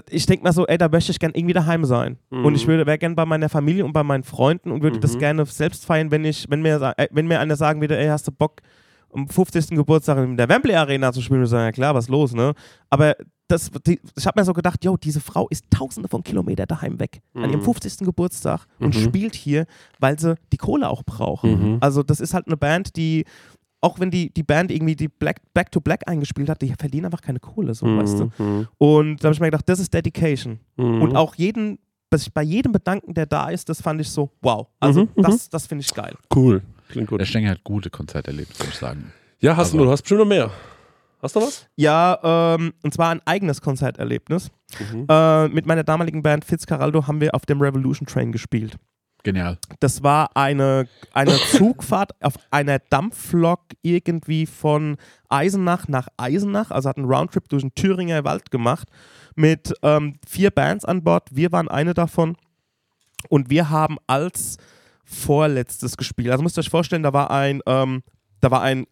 [0.09, 2.17] ich denke mal so, ey, da möchte ich gern irgendwie daheim sein.
[2.29, 2.45] Mhm.
[2.45, 5.15] Und ich würde wäre gern bei meiner Familie und bei meinen Freunden und würde das
[5.15, 5.19] Mhm.
[5.19, 8.27] gerne selbst feiern, wenn ich, wenn mir, äh, wenn mir einer sagen würde, ey, hast
[8.27, 8.61] du Bock,
[9.13, 9.77] am 50.
[9.77, 11.39] Geburtstag in der Wembley Arena zu spielen?
[11.39, 12.53] Und ich sage, ja klar, was ist los, ne?
[12.89, 13.15] Aber
[13.47, 16.99] das, die, ich habe mir so gedacht, yo, diese Frau ist tausende von Kilometern daheim
[16.99, 17.63] weg an ihrem Mhm.
[17.65, 18.03] 50.
[18.05, 18.99] Geburtstag und Mhm.
[18.99, 19.67] spielt hier,
[19.99, 21.73] weil sie die Kohle auch brauchen.
[21.75, 21.77] Mhm.
[21.79, 23.23] Also das ist halt eine Band, die
[23.85, 27.05] auch wenn die, die Band irgendwie die Black, Back to Black eingespielt hat, die verdienen
[27.05, 28.31] einfach keine Kohle, so, weißt du.
[28.43, 28.67] Mhm.
[28.77, 30.59] Und da habe ich mir gedacht, das ist Dedication.
[30.77, 31.01] Mhm.
[31.03, 31.79] Und auch jeden,
[32.33, 34.67] bei jedem bedanken, der da ist, das fand ich so, wow.
[34.79, 35.21] Also Mhm, mhm.
[35.23, 36.15] das, das finde ich geil.
[36.33, 36.61] Cool.
[36.89, 37.19] Klingt gut.
[37.19, 39.11] Der Stenger hat gute Konzerte erlebt, würde ich sagen.
[39.39, 40.49] Ja, hast Also- du, du hast bestimmt noch mehr.
[41.21, 41.67] Hast du was?
[41.75, 44.51] Ja, ähm, und zwar ein eigenes Konzerterlebnis.
[44.93, 45.05] Mhm.
[45.09, 48.75] Äh, mit meiner damaligen Band Fitzcarraldo haben wir auf dem Revolution Train gespielt.
[49.25, 49.57] Genial.
[49.79, 54.97] Das war eine, eine Zugfahrt auf einer Dampflok irgendwie von
[55.29, 58.87] Eisenach nach Eisenach, also hat einen Roundtrip durch den Thüringer Wald gemacht
[59.35, 61.27] mit ähm, vier Bands an Bord.
[61.31, 62.37] Wir waren eine davon
[63.27, 64.57] und wir haben als
[65.03, 66.29] vorletztes gespielt.
[66.29, 68.03] Also müsst ihr euch vorstellen, da war ein, ähm,
[68.41, 68.85] da war ein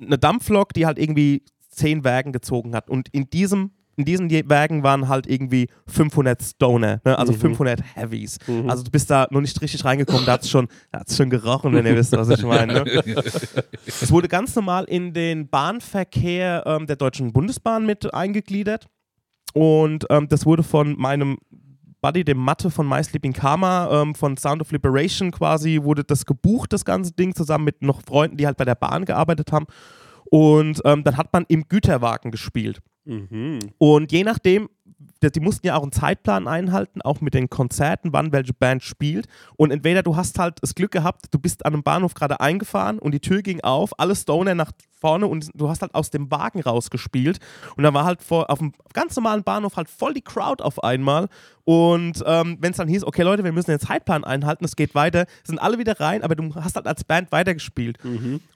[0.00, 4.82] eine Dampflok, die halt irgendwie zehn Wägen gezogen hat und in diesem in diesen Wägen
[4.82, 7.18] waren halt irgendwie 500 Stoner, ne?
[7.18, 8.38] also 500 Heavies.
[8.66, 11.74] Also du bist da noch nicht richtig reingekommen, da hat es schon, hat's schon gerochen,
[11.74, 12.72] wenn ihr wisst, was ich meine.
[12.72, 12.84] Ne?
[13.86, 18.88] es wurde ganz normal in den Bahnverkehr ähm, der Deutschen Bundesbahn mit eingegliedert
[19.52, 21.38] und ähm, das wurde von meinem
[22.00, 26.24] Buddy, dem Mathe von My Sleeping Karma, ähm, von Sound of Liberation quasi, wurde das
[26.24, 29.66] gebucht, das ganze Ding, zusammen mit noch Freunden, die halt bei der Bahn gearbeitet haben.
[30.30, 32.80] Und ähm, dann hat man im Güterwagen gespielt.
[33.10, 33.58] Mhm.
[33.78, 34.68] Und je nachdem,
[35.22, 39.26] die mussten ja auch einen Zeitplan einhalten, auch mit den Konzerten, wann welche Band spielt.
[39.56, 42.98] Und entweder du hast halt das Glück gehabt, du bist an einem Bahnhof gerade eingefahren
[42.98, 46.30] und die Tür ging auf, alle Stoner nach vorne und du hast halt aus dem
[46.30, 47.38] Wagen rausgespielt.
[47.76, 50.82] Und dann war halt vor, auf dem ganz normalen Bahnhof halt voll die Crowd auf
[50.84, 51.28] einmal.
[51.64, 54.94] Und ähm, wenn es dann hieß, okay Leute, wir müssen den Zeitplan einhalten, es geht
[54.94, 57.98] weiter, sind alle wieder rein, aber du hast halt als Band weitergespielt.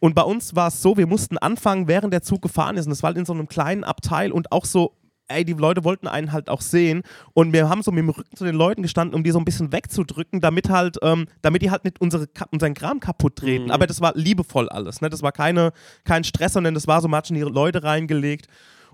[0.00, 2.86] Und bei uns war es so, wir mussten anfangen, während der Zug gefahren ist.
[2.86, 4.92] Und das war halt in so einem kleinen Abteil und auch so
[5.28, 8.36] ey, die Leute wollten einen halt auch sehen und wir haben so mit dem Rücken
[8.36, 11.70] zu den Leuten gestanden, um die so ein bisschen wegzudrücken, damit halt, ähm, damit die
[11.70, 13.70] halt nicht unsere, unseren Kram kaputt treten.
[13.70, 15.08] Aber das war liebevoll alles, ne?
[15.10, 15.72] Das war keine,
[16.04, 18.46] kein Stress, sondern das war so, man hat schon ihre Leute reingelegt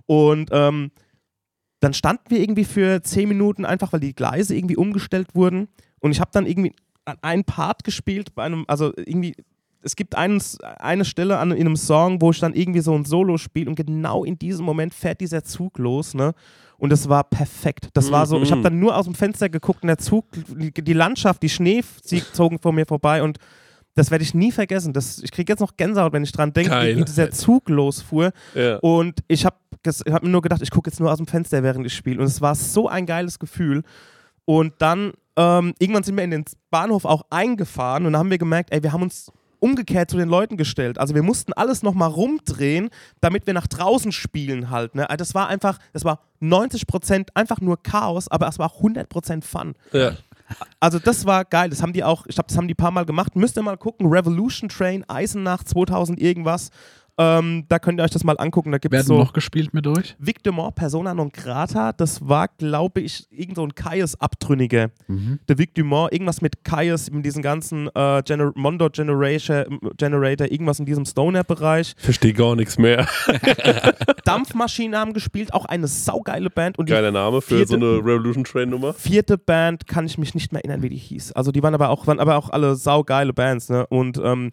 [0.06, 0.90] und ähm,
[1.80, 5.68] dann standen wir irgendwie für zehn Minuten einfach, weil die Gleise irgendwie umgestellt wurden
[6.00, 6.74] und ich habe dann irgendwie
[7.06, 9.34] an- einen Part gespielt bei einem, also irgendwie
[9.82, 10.42] es gibt einen,
[10.78, 13.76] eine Stelle an, in einem Song, wo ich dann irgendwie so ein Solo spiele und
[13.76, 16.32] genau in diesem Moment fährt dieser Zug los, ne?
[16.76, 17.88] Und das war perfekt.
[17.92, 20.92] Das war so, ich habe dann nur aus dem Fenster geguckt und der Zug, die,
[20.94, 21.84] Landschaft, die Schnee
[22.32, 23.38] zogen vor mir vorbei und
[23.94, 24.94] das werde ich nie vergessen.
[24.94, 28.32] Das, ich kriege jetzt noch Gänsehaut, wenn ich dran denke, wie dieser Zug losfuhr.
[28.54, 28.76] Ja.
[28.78, 31.84] Und ich habe hab mir nur gedacht, ich gucke jetzt nur aus dem Fenster, während
[31.84, 32.18] ich spiele.
[32.18, 33.82] Und es war so ein geiles Gefühl.
[34.46, 38.38] Und dann ähm, irgendwann sind wir in den Bahnhof auch eingefahren und dann haben wir
[38.38, 40.98] gemerkt, ey, wir haben uns umgekehrt zu den Leuten gestellt.
[40.98, 44.94] Also wir mussten alles nochmal rumdrehen, damit wir nach draußen spielen halt.
[44.94, 45.08] Ne?
[45.08, 49.44] Also Das war einfach, das war 90% einfach nur Chaos, aber es war auch 100%
[49.44, 49.74] Fun.
[49.92, 50.16] Ja.
[50.80, 51.70] Also das war geil.
[51.70, 53.36] Das haben die auch, ich glaube, das haben die ein paar Mal gemacht.
[53.36, 54.06] Müsst ihr mal gucken.
[54.06, 56.70] Revolution Train, Eisenach 2000 irgendwas.
[57.22, 58.72] Ähm, da könnt ihr euch das mal angucken.
[58.72, 60.16] Da gibt Wer es hat so noch gespielt mit euch?
[60.18, 61.92] Victor Moore, Persona non grata.
[61.92, 64.90] Das war, glaube ich, irgend so ein Kaius-Abtrünniger.
[65.48, 69.66] Der Vic Dumont, irgendwas mit Kaius, mit diesem ganzen äh, Gener Mondo Generator,
[69.98, 71.94] Generator, irgendwas in diesem Stoner-Bereich.
[71.98, 73.06] Verstehe gar nichts mehr.
[74.24, 76.78] Dampfmaschinen haben gespielt, auch eine saugeile Band.
[76.78, 78.94] Und die Geiler Name für vierte- so eine Revolution Train Nummer.
[78.94, 81.32] vierte Band kann ich mich nicht mehr erinnern, wie die hieß.
[81.32, 83.86] Also die waren aber auch, waren aber auch alle saugeile Bands, ne?
[83.88, 84.50] Und ähm,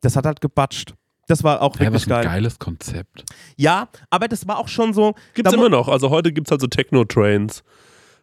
[0.00, 0.94] das hat halt gebatscht.
[1.28, 2.24] Das war auch Ja, was wirklich ein geil.
[2.24, 3.24] geiles Konzept.
[3.56, 5.14] Ja, aber das war auch schon so.
[5.34, 5.88] Gibt's da mu- immer noch.
[5.88, 7.62] Also heute gibt's halt so Techno-Trains.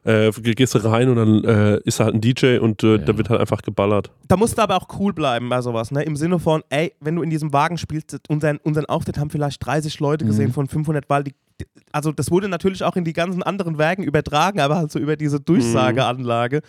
[0.05, 2.97] Äh, gehst du rein und dann äh, ist halt ein DJ und äh, Ja.
[2.97, 4.11] da wird halt einfach geballert.
[4.27, 6.03] Da musst du aber auch cool bleiben bei sowas, ne?
[6.03, 9.65] Im Sinne von, ey, wenn du in diesem Wagen spielst, unseren, unseren Auftritt haben vielleicht
[9.65, 11.33] 30 Leute gesehen von 500, weil die,
[11.93, 15.15] also das wurde natürlich auch in die ganzen anderen Wagen übertragen, aber halt so über
[15.15, 16.63] diese Durchsageanlage.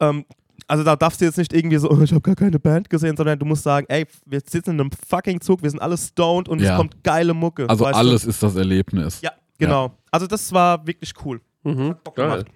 [0.00, 0.24] Ähm,
[0.66, 3.16] also da darfst du jetzt nicht irgendwie so, oh, ich habe gar keine Band gesehen,
[3.16, 6.48] sondern du musst sagen, ey, wir sitzen in einem fucking Zug, wir sind alle stoned
[6.48, 6.72] und Ja.
[6.72, 7.68] es kommt geile Mucke.
[7.68, 9.20] Also weißt alles ist das Erlebnis.
[9.20, 9.26] Du?
[9.26, 9.92] Ja, genau.
[10.10, 11.40] Also das war wirklich cool.
[11.62, 11.94] Mhm.
[12.04, 12.44] Bock Geil.
[12.44, 12.46] gemacht.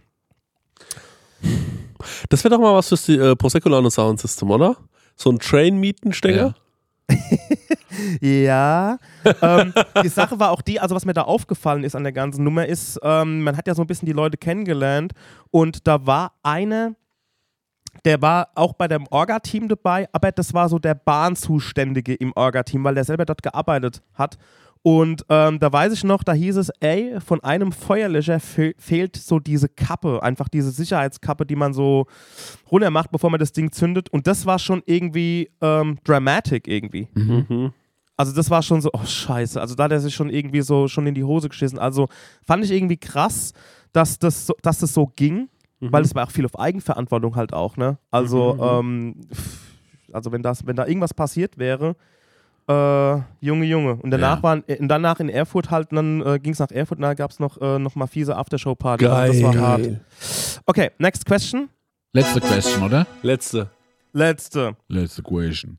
[2.28, 4.76] Das wäre doch mal was fürs äh, Prosecco Laune Sound System, oder?
[5.16, 6.54] So ein Train-Mietenstänger?
[8.20, 8.98] Ja,
[9.40, 12.42] ähm, die Sache war auch die, also was mir da aufgefallen ist an der ganzen
[12.42, 15.12] Nummer ist, ähm, man hat ja so ein bisschen die Leute kennengelernt
[15.50, 16.96] und da war eine,
[18.04, 22.84] der war auch bei dem Orga-Team dabei, aber das war so der Bahnzuständige im Orga-Team,
[22.84, 24.38] weil der selber dort gearbeitet hat.
[24.86, 29.16] Und ähm, da weiß ich noch, da hieß es, ey, von einem Feuerlöscher fe fehlt
[29.16, 32.06] so diese Kappe, einfach diese Sicherheitskappe, die man so
[32.70, 34.10] runter macht, bevor man das Ding zündet.
[34.10, 37.08] Und das war schon irgendwie ähm, dramatic irgendwie.
[37.14, 37.72] Mhm.
[38.18, 40.86] Also das war schon so, oh scheiße, also da hat er sich schon irgendwie so
[40.86, 41.78] schon in die Hose geschissen.
[41.78, 42.08] Also
[42.46, 43.54] fand ich irgendwie krass,
[43.94, 45.48] dass das so, dass das so ging,
[45.92, 47.98] weil es war auch viel auf Eigenverantwortung halt auch, ne?
[48.10, 49.58] Also, ähm, pff,
[50.12, 51.96] also wenn das, wenn da irgendwas passiert wäre,
[52.68, 53.96] äh, Junge, Junge.
[53.96, 54.42] Und danach Ja.
[54.42, 57.12] waren, äh, und danach in Erfurt halt, dann äh, ging es nach Erfurt und da
[57.14, 59.06] gab es noch, äh, noch mal fiese Aftershow-Party.
[59.06, 59.88] Also das war hart.
[60.66, 61.68] Okay, next question.
[62.12, 63.06] Letzte Question, oder?
[63.22, 63.70] Letzte.
[64.12, 64.76] Letzte.
[64.88, 65.78] Letzte Question.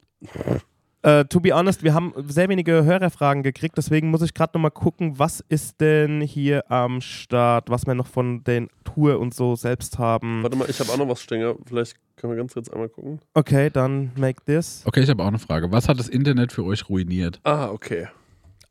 [1.01, 4.71] Äh, to be honest, wir haben sehr wenige Hörerfragen gekriegt, deswegen muss ich gerade nochmal
[4.71, 9.55] gucken, was ist denn hier am Start, was wir noch von den Tour und so
[9.55, 10.41] selbst haben.
[10.41, 11.55] Warte mal, ich habe auch noch was stehen.
[11.65, 13.19] Vielleicht können wir ganz kurz einmal gucken.
[13.33, 14.83] Okay, dann make this.
[14.85, 15.71] Okay, ich habe auch eine Frage.
[15.71, 17.39] Was hat das Internet für euch ruiniert?
[17.43, 18.07] Ah, okay.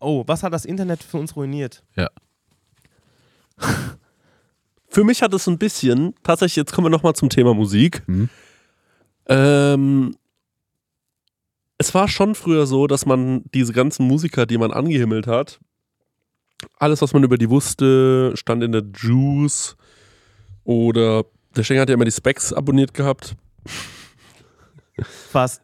[0.01, 1.85] Oh, was hat das Internet für uns ruiniert?
[1.95, 2.09] Ja.
[4.89, 8.05] Für mich hat es ein bisschen, tatsächlich, jetzt kommen wir nochmal zum Thema Musik.
[8.07, 8.29] Mhm.
[9.27, 10.17] Ähm,
[11.79, 15.59] es war schon früher so, dass man diese ganzen Musiker, die man angehimmelt hat,
[16.79, 19.77] alles, was man über die wusste, stand in der Juice
[20.65, 21.25] oder
[21.57, 23.37] der Stenger hat ja immer die Specs abonniert gehabt.
[25.31, 25.63] Fast.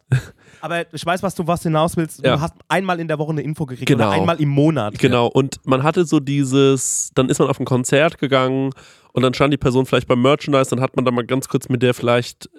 [0.61, 2.23] Aber ich weiß, was du was hinaus willst.
[2.23, 2.35] Ja.
[2.35, 4.07] Du hast einmal in der Woche eine Info gekriegt Genau.
[4.09, 4.99] oder einmal im Monat.
[4.99, 8.71] Genau, und man hatte so dieses, dann ist man auf ein Konzert gegangen
[9.13, 11.67] und dann stand die Person vielleicht beim Merchandise, dann hat man da mal ganz kurz
[11.67, 12.49] mit der vielleicht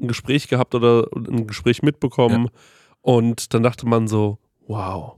[0.00, 2.48] ein Gespräch gehabt oder ein Gespräch mitbekommen
[3.02, 5.16] und dann dachte man so, wow.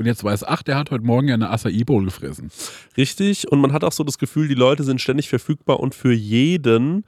[0.00, 2.50] Und jetzt weiß, ach, der hat heute Morgen ja eine Acai Bowl gefressen.
[2.96, 6.14] Richtig, und man hat auch so das Gefühl, die Leute sind ständig verfügbar und für
[6.14, 7.04] jeden.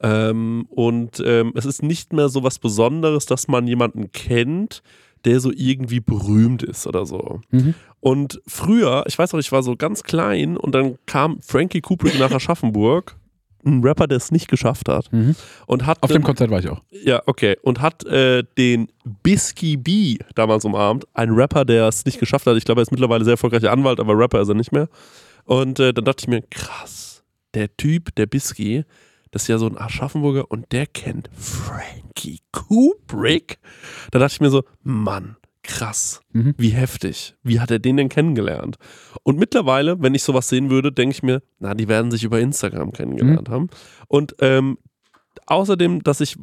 [0.00, 4.84] Ähm, und ähm, es ist nicht mehr so was Besonderes, dass man jemanden kennt,
[5.24, 7.40] der so irgendwie berühmt ist oder so.
[7.50, 7.74] Mhm.
[7.98, 12.16] Und früher, ich weiß noch, ich war so ganz klein und dann kam Frankie Kubrick
[12.16, 13.16] nach Aschaffenburg,
[13.66, 15.12] ein Rapper, der es nicht geschafft hat.
[15.12, 15.34] Mhm.
[15.66, 16.82] Und hat Auf dem Konzert war ich auch.
[16.90, 17.56] ja, okay.
[17.62, 18.88] Und hat äh, den
[19.22, 21.04] Bisky B damals umarmt.
[21.14, 22.56] Ein Rapper, der es nicht geschafft hat.
[22.56, 24.88] Ich glaube, er ist mittlerweile sehr erfolgreicher Anwalt, aber Rapper ist er nicht mehr.
[25.44, 27.22] Und äh, dann dachte ich mir, krass,
[27.54, 28.84] der Typ, der Bisky,
[29.30, 33.58] das ist ja so ein Aschaffenburger und der kennt Frankie Kubrick.
[34.10, 36.54] Da dachte ich mir so, Mann, krass, Mhm.
[36.56, 37.34] wie heftig.
[37.42, 38.76] Wie hat er den denn kennengelernt?
[39.22, 42.40] Und mittlerweile, wenn ich sowas sehen würde, denke ich mir, na, die werden sich über
[42.40, 43.68] Instagram kennengelernt haben.
[44.08, 44.78] Und ähm,
[45.46, 46.36] außerdem, dass ich,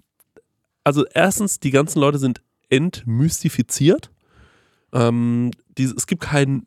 [0.84, 4.12] also erstens, die ganzen Leute sind entmystifiziert.
[4.92, 6.66] Ähm, diese, es gibt kein,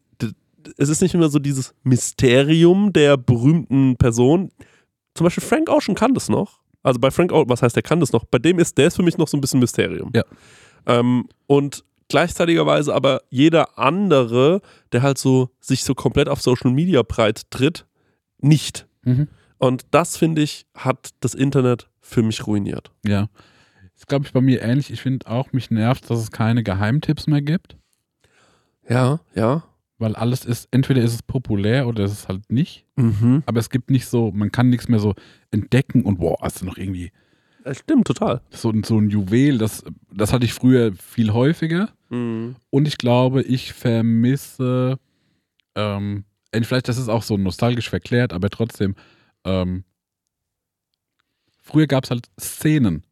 [0.78, 4.50] es ist nicht mehr so dieses Mysterium der berühmten Person.
[5.14, 6.60] Zum Beispiel Frank Ocean kann das noch.
[6.82, 8.24] Also bei Frank Ocean, was heißt, der kann das noch?
[8.24, 10.10] Bei dem ist, der ist für mich noch so ein bisschen Mysterium.
[10.14, 10.24] Ja.
[10.86, 14.60] Ähm, und gleichzeitigerweise aber jeder andere,
[14.92, 17.86] der halt so sich so komplett auf Social Media breit tritt,
[18.38, 18.86] nicht.
[19.02, 19.28] Mhm.
[19.58, 22.92] Und das, finde ich, hat das Internet für mich ruiniert.
[23.04, 23.28] Ja.
[23.96, 24.90] Ist, glaube ich, bei mir ähnlich.
[24.90, 27.76] Ich finde auch, mich nervt, dass es keine Geheimtipps mehr gibt.
[28.88, 29.64] Ja, ja.
[29.98, 32.84] Weil alles ist, entweder ist es populär oder ist es halt nicht.
[32.96, 33.42] Mhm.
[33.46, 35.14] Aber es gibt nicht so, man kann nichts mehr so
[35.50, 37.12] entdecken und wow, hast du noch irgendwie
[37.74, 38.40] stimmt, total.
[38.50, 39.58] so, ein- so ein Juwel.
[39.58, 41.90] Das, das hatte ich früher viel häufiger.
[42.10, 42.56] Mhm.
[42.70, 44.98] Und ich glaube, ich vermisse,
[45.74, 48.94] ähm, äh, vielleicht das ist auch so nostalgisch verklärt, aber trotzdem,
[49.44, 49.84] ähm,
[51.62, 53.02] früher gab es halt Szenen.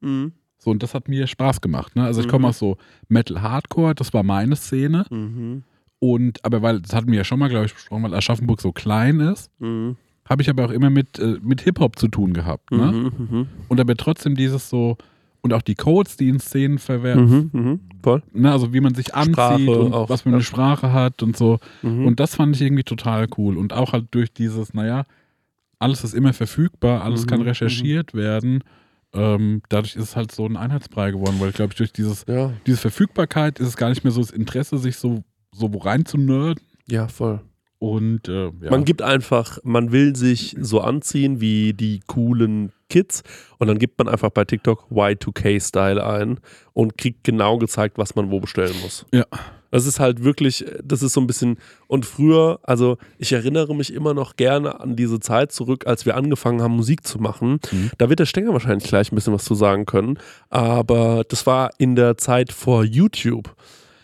[0.00, 0.32] Mhm.
[0.58, 1.96] So, und das hat mir Spaß gemacht.
[1.96, 2.04] Ne?
[2.04, 2.30] Also ich Mhm.
[2.30, 2.76] komme aus so
[3.08, 5.06] Metal Hardcore, das war meine Szene.
[5.10, 5.64] Mhm.
[5.98, 8.72] Und, aber weil, das hatten wir ja schon mal, glaube ich, besprochen, weil Aschaffenburg so
[8.72, 9.96] klein ist, Mhm.
[10.30, 12.70] Habe ich aber auch immer mit, äh, mit Hip-Hop zu tun gehabt.
[12.70, 12.92] Ne?
[12.92, 13.12] Mhm.
[13.30, 13.46] Mhm.
[13.68, 14.96] Und aber trotzdem dieses so,
[15.42, 17.60] und auch die Codes, die in Szenen verwerten, Mhm.
[17.60, 17.80] Mhm.
[18.02, 18.22] Voll.
[18.32, 18.52] ne?
[18.52, 20.42] also wie man sich anzieht Sprache und auch, was für eine ja.
[20.44, 21.58] Sprache hat und so.
[21.82, 22.06] Mhm.
[22.06, 23.56] Und das fand ich irgendwie total cool.
[23.58, 25.04] Und auch halt durch dieses, naja,
[25.78, 28.62] alles ist immer verfügbar, alles Mhm, kann recherchiert werden.
[29.12, 32.52] Ähm, dadurch ist es halt so ein Einheitsbrei geworden, weil, glaube ich, durch dieses, ja.
[32.66, 36.16] diese Verfügbarkeit ist es gar nicht mehr so das Interesse, sich so, so rein zu
[36.16, 36.60] nerden.
[36.86, 37.40] ja, voll.
[37.80, 38.70] Und äh, ja.
[38.70, 43.22] Man gibt einfach, man will sich so anziehen wie die coolen Kids
[43.58, 46.40] und dann gibt man einfach bei TikTok Y2K-Style ein
[46.74, 49.06] und kriegt genau gezeigt, was man wo bestellen muss.
[49.12, 49.24] Ja.
[49.70, 53.94] Das ist halt wirklich, das ist so ein bisschen, und früher, also ich erinnere mich
[53.94, 57.60] immer noch gerne an diese Zeit zurück, als wir angefangen haben, Musik zu machen.
[57.70, 57.90] Mhm.
[57.96, 60.18] Da wird der Stenger wahrscheinlich gleich ein bisschen was zu sagen können,
[60.50, 63.54] aber das war in der Zeit vor YouTube.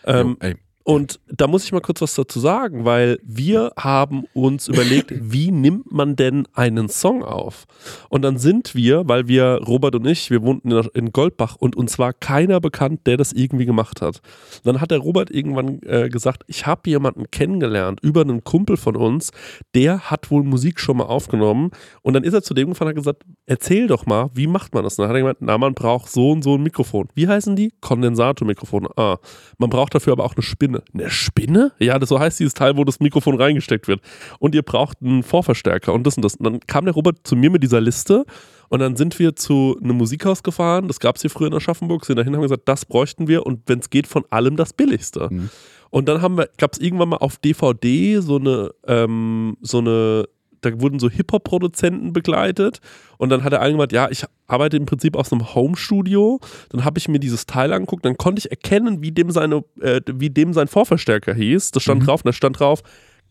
[0.05, 0.55] Ähm, Jo, ey,
[0.87, 5.51] und da muss ich mal kurz was dazu sagen, weil wir haben uns überlegt, wie
[5.51, 7.65] nimmt man denn einen Song auf?
[8.07, 11.99] Und dann sind wir, weil wir, Robert und ich, wir wohnten in- Goldbach und uns
[11.99, 14.21] war keiner bekannt, der das irgendwie gemacht hat.
[14.63, 18.95] Dann hat der Robert irgendwann äh, gesagt, ich habe jemanden kennengelernt über einen Kumpel von
[18.95, 19.31] uns,
[19.75, 21.71] der hat wohl Musik schon mal aufgenommen.
[22.01, 24.73] Und dann ist er zu dem gefahren und hat gesagt, erzähl doch mal, wie macht
[24.73, 24.97] man das?
[24.97, 27.09] Und dann hat er gemeint, na, man braucht so und so ein Mikrofon.
[27.13, 27.73] Wie heißen die?
[27.81, 28.87] Kondensatormikrofone.
[28.95, 29.17] Ah,
[29.57, 30.76] man braucht dafür aber auch eine Spinne.
[30.93, 31.71] Eine Spinne?
[31.79, 34.01] Ja, das so heißt dieses Teil, wo das Mikrofon reingesteckt wird.
[34.39, 36.35] Und ihr braucht einen Vorverstärker und das und das.
[36.35, 38.25] Und dann kam der Robert zu mir mit dieser Liste
[38.69, 40.87] und dann sind wir zu einem Musikhaus gefahren.
[40.87, 42.05] Das gab es hier früher in Aschaffenburg.
[42.05, 44.73] Sind dahin und haben gesagt, das bräuchten wir und wenn es geht, von allem das
[44.73, 45.29] Billigste.
[45.31, 45.49] Mhm.
[45.89, 50.25] Und dann haben wir, gab es irgendwann mal auf DVD so eine, ähm, so eine
[50.61, 52.79] da wurden so Hip-Hop-Produzenten begleitet
[53.17, 56.39] und dann hat er angemacht, ja, ich arbeite im Prinzip aus einem Home-Studio.
[56.69, 60.01] Dann habe ich mir dieses Teil angeguckt, dann konnte ich erkennen, wie dem, seine, äh,
[60.13, 61.71] wie dem sein Vorverstärker hieß.
[61.71, 62.81] Das stand drauf und da stand drauf,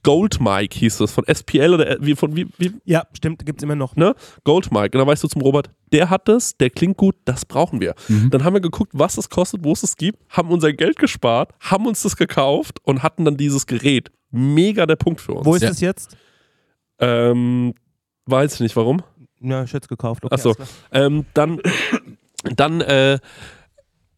[0.02, 3.62] Gold Mike hieß das, von SPL oder äh, wie, von wie, wie, Ja, stimmt, gibt's
[3.64, 3.96] immer noch.
[3.96, 4.14] ne?
[4.44, 4.96] Gold Mike.
[4.96, 7.94] Und dann weißt du zum Robert, der hat das, der klingt gut, das brauchen wir.
[8.30, 11.52] Dann haben wir geguckt, was es kostet, wo es es gibt, haben unser Geld gespart,
[11.60, 14.10] haben uns das gekauft und hatten dann dieses Gerät.
[14.30, 15.46] Mega der Punkt für uns.
[15.46, 15.70] Wo ist Ja.
[15.70, 16.16] es jetzt?
[16.98, 17.74] Ähm,
[18.26, 19.02] weiß ich nicht warum.
[19.40, 20.24] Ja, ich hätte es gekauft.
[20.24, 20.54] Okay, Ach so.
[20.54, 20.56] alles
[20.90, 21.04] klar.
[21.04, 21.60] Ähm, dann,
[22.56, 23.18] dann, äh,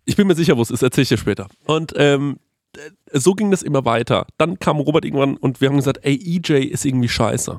[0.05, 1.49] ich bin mir sicher, wo es ist, erzähle ich dir später.
[1.67, 2.39] Und ähm,
[2.77, 4.27] äh, so ging das immer weiter.
[4.39, 7.59] Dann kam Robert irgendwann und wir haben gesagt, ey, EJ ist irgendwie scheiße.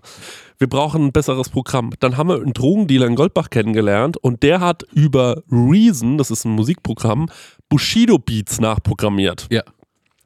[0.57, 1.91] Wir brauchen ein besseres Programm.
[1.99, 6.45] Dann haben wir einen Drogendealer in Goldbach kennengelernt und der hat über Reason, das ist
[6.45, 7.29] ein Musikprogramm,
[7.69, 9.47] Bushido Beats nachprogrammiert.
[9.51, 9.63] Ja.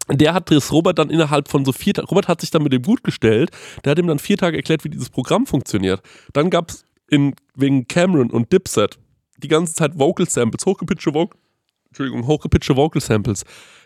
[0.10, 2.74] Der hat das Robert dann innerhalb von so vier Tagen, Robert hat sich dann mit
[2.74, 3.52] dem gut gestellt,
[3.84, 6.02] der hat ihm dann vier Tage erklärt, wie dieses Programm funktioniert.
[6.34, 6.86] Dann gab es
[7.56, 9.00] wegen Cameron und Dipset
[9.38, 11.40] die ganze Zeit Vocal Samples, hochgepitchte Vocal,
[11.88, 13.44] Entschuldigung, hochgepitchte Vocal Samples.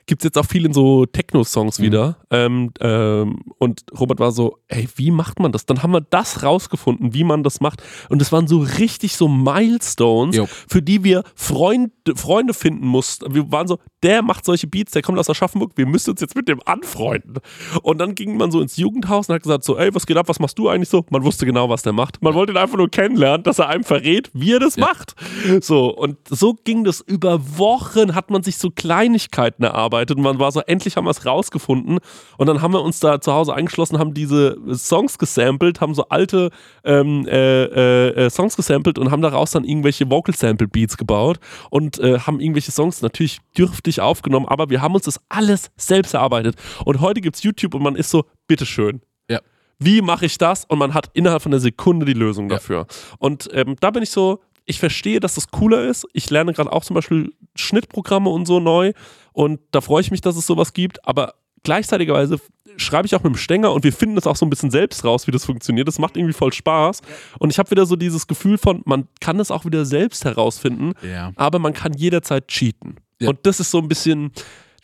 [0.08, 2.16] Gibt es jetzt auch viel in so Techno-Songs wieder.
[2.32, 5.66] Ähm, ähm, und Robert war so, ey, wie macht man das?
[5.66, 7.84] Dann haben wir das rausgefunden, wie man das macht.
[8.08, 10.47] Und es waren so richtig so Milestones, Jo.
[10.70, 13.34] für die wir Freunde, Freunde finden mussten.
[13.36, 16.38] Wir waren so, der macht solche Beats, der kommt aus Aschaffenburg, wir müssen uns jetzt
[16.38, 17.39] mit dem anfreunden.
[17.82, 20.30] Und dann ging man so ins Jugendhaus und hat gesagt so, ey, was geht ab,
[20.30, 21.05] was machst du eigentlich so?
[21.10, 22.24] Man wusste genau, was der macht.
[22.24, 25.16] Man wollte ihn einfach nur kennenlernen, dass er einem verrät, wie er das macht.
[25.60, 30.39] So, und so ging das über Wochen, hat man sich so Kleinigkeiten erarbeitet und man
[30.39, 31.99] war so, endlich haben wir es rausgefunden.
[32.37, 36.07] Und dann haben wir uns da zu Hause eingeschlossen, haben diese Songs gesampelt, haben so
[36.09, 36.49] alte
[36.83, 41.39] ähm, äh, äh, äh, Songs gesampelt und haben daraus dann irgendwelche Vocal Sample Beats gebaut
[41.69, 46.13] und äh, haben irgendwelche Songs natürlich dürftig aufgenommen, aber wir haben uns das alles selbst
[46.13, 46.55] erarbeitet.
[46.85, 49.01] Und heute gibt es YouTube und man ist so, bitteschön.
[49.29, 49.39] Ja.
[49.79, 50.65] Wie mache ich das?
[50.65, 52.55] Und man hat innerhalb von einer Sekunde die Lösung Ja.
[52.55, 52.87] dafür.
[53.19, 56.05] Und ähm, da bin ich so, ich verstehe, dass das cooler ist.
[56.11, 58.91] Ich lerne gerade auch zum Beispiel Schnittprogramme und so neu.
[59.38, 61.07] Und da freue ich mich, dass es sowas gibt.
[61.07, 62.39] Aber gleichzeitigerweise
[62.77, 65.05] schreibe ich auch mit dem Stänger und wir finden das auch so ein bisschen selbst
[65.05, 65.88] raus, wie das funktioniert.
[65.88, 67.01] Das macht irgendwie voll Spaß.
[67.38, 70.93] Und ich habe wieder so dieses Gefühl von, man kann es auch wieder selbst herausfinden,
[71.03, 71.33] Ja.
[71.35, 72.95] aber man kann jederzeit cheaten.
[73.21, 73.29] Ja.
[73.29, 74.31] Und das ist so ein bisschen,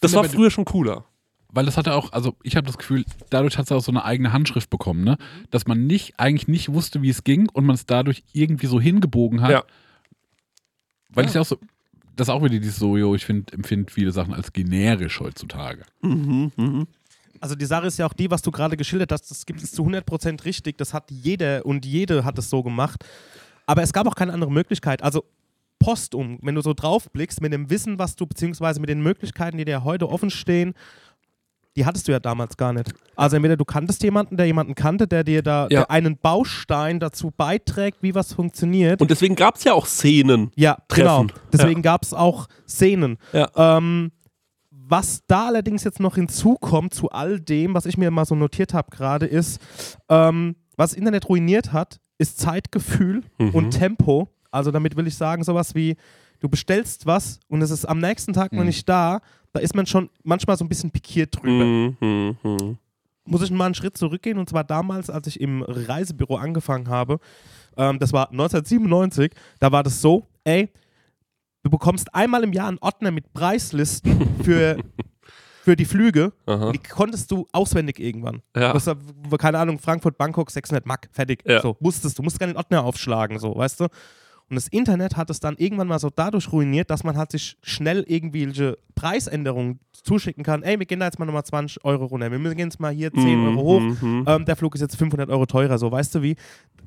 [0.01, 1.05] das finde war früher schon cooler.
[1.51, 4.05] Weil das hatte auch, also ich habe das Gefühl, dadurch hat es auch so eine
[4.05, 5.17] eigene Handschrift bekommen, ne?
[5.49, 8.79] Dass man nicht, eigentlich nicht wusste, wie es ging und man es dadurch irgendwie so
[8.79, 9.49] hingebogen hat.
[9.51, 9.63] Ja.
[11.09, 11.57] Weil ich auch so,
[12.15, 15.83] das ist auch wieder dieses so, jo, ich find, empfinde viele Sachen als generisch heutzutage.
[17.39, 19.71] Also die Sache ist ja auch die, was du gerade geschildert hast, das gibt es
[19.71, 23.03] zu 100% richtig, das hat jeder und jede hat es so gemacht.
[23.65, 25.03] Aber es gab auch keine andere Möglichkeit.
[25.03, 25.25] Also
[25.79, 29.57] postum, wenn du so drauf blickst, mit dem Wissen, was du, beziehungsweise mit den Möglichkeiten,
[29.57, 30.73] die dir heute offen stehen,
[31.75, 32.93] die hattest du ja damals gar nicht.
[33.15, 35.67] Also entweder du kanntest jemanden, der jemanden kannte, der dir da Ja.
[35.81, 39.01] der einen Baustein dazu beiträgt, wie was funktioniert.
[39.01, 40.51] Und deswegen gab es ja auch Szenen.
[40.55, 41.27] Ja, treffen.
[41.27, 41.39] genau.
[41.51, 43.17] Deswegen gab es auch Szenen.
[43.31, 43.49] Ja.
[43.55, 44.11] Ähm,
[44.71, 48.73] was da allerdings jetzt noch hinzukommt zu all dem, was ich mir mal so notiert
[48.73, 49.59] habe gerade, ist,
[50.09, 53.49] ähm, was Internet ruiniert hat, ist Zeitgefühl Mhm.
[53.51, 54.27] und Tempo.
[54.51, 55.95] Also damit will ich sagen, sowas wie,
[56.43, 58.67] du bestellst was und es ist am nächsten Tag noch Mhm.
[58.67, 59.21] nicht da,
[59.53, 62.77] da ist man schon manchmal so ein bisschen pikiert drüber Mhm, mhm, mhm.
[63.25, 67.19] muss ich mal einen Schritt zurückgehen und zwar damals, als ich im Reisebüro angefangen habe.
[67.77, 69.31] Ähm, das war 1997.
[69.59, 70.69] Da war das so, ey,
[71.63, 74.77] du bekommst einmal im Jahr einen Ordner mit Preislisten für,
[75.63, 76.33] für die Flüge.
[76.73, 78.41] Die konntest du auswendig irgendwann.
[78.53, 78.73] Ja.
[78.75, 81.41] War, keine Ahnung, Frankfurt, Bangkok, 600 Mark, fertig.
[81.47, 81.61] Ja.
[81.61, 83.87] So, musstest du, musst gar den Ordner aufschlagen, so, weißt du.
[84.49, 87.57] Und das Internet hat es dann irgendwann mal so dadurch ruiniert, dass man halt sich
[87.63, 90.63] schnell irgendwelche Preisänderungen zuschicken kann.
[90.63, 92.29] Ey, wir gehen da jetzt mal nochmal 20 Euro runter.
[92.31, 93.79] Wir müssen jetzt mal hier 10 Mhm, Euro hoch.
[94.01, 94.25] mhm.
[94.27, 96.35] Ähm, der Flug ist jetzt 500 Euro teurer, so weißt du wie.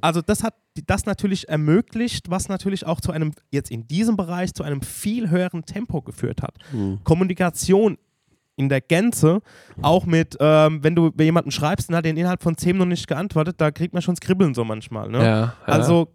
[0.01, 0.55] Also das hat
[0.87, 5.31] das natürlich ermöglicht, was natürlich auch zu einem, jetzt in diesem Bereich, zu einem viel
[5.31, 6.57] höheren Tempo geführt hat.
[6.73, 6.99] Mhm.
[7.05, 7.97] Kommunikation
[8.57, 9.41] in der Gänze,
[9.83, 13.07] auch mit, ähm, wenn du jemanden schreibst und hat den innerhalb von 10 Minuten nicht
[13.07, 15.09] geantwortet, da kriegt man schon Skribbeln so manchmal.
[15.11, 15.19] Ne?
[15.19, 15.55] Ja, ja.
[15.67, 16.09] Also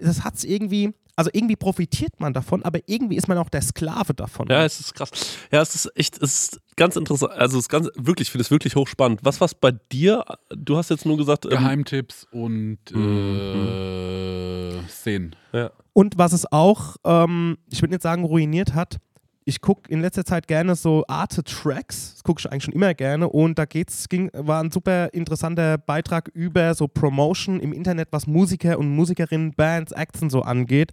[0.00, 3.62] das hat es irgendwie, also irgendwie profitiert man davon, aber irgendwie ist man auch der
[3.62, 4.48] Sklave davon.
[4.50, 5.10] Ja, es ist krass.
[5.52, 7.32] Ja, es ist echt, es ist ganz interessant.
[7.32, 9.20] Also, es ist ganz, wirklich, ich finde es wirklich hochspannend.
[9.22, 10.24] Was war bei dir?
[10.56, 13.68] Du hast jetzt nur gesagt, ähm, Geheimtipps und Mhm.
[13.68, 15.36] äh, Szenen.
[15.52, 15.70] ja.
[15.92, 18.96] Und was es auch, ähm, ich würde nicht sagen, ruiniert hat,
[19.44, 23.28] ich gucke in letzter Zeit gerne so Arte-Tracks, das gucke ich eigentlich schon immer gerne
[23.28, 28.26] und da geht's, ging, war ein super interessanter Beitrag über so Promotion im Internet, was
[28.26, 30.92] Musiker und Musikerinnen, Bands, Acts und so angeht.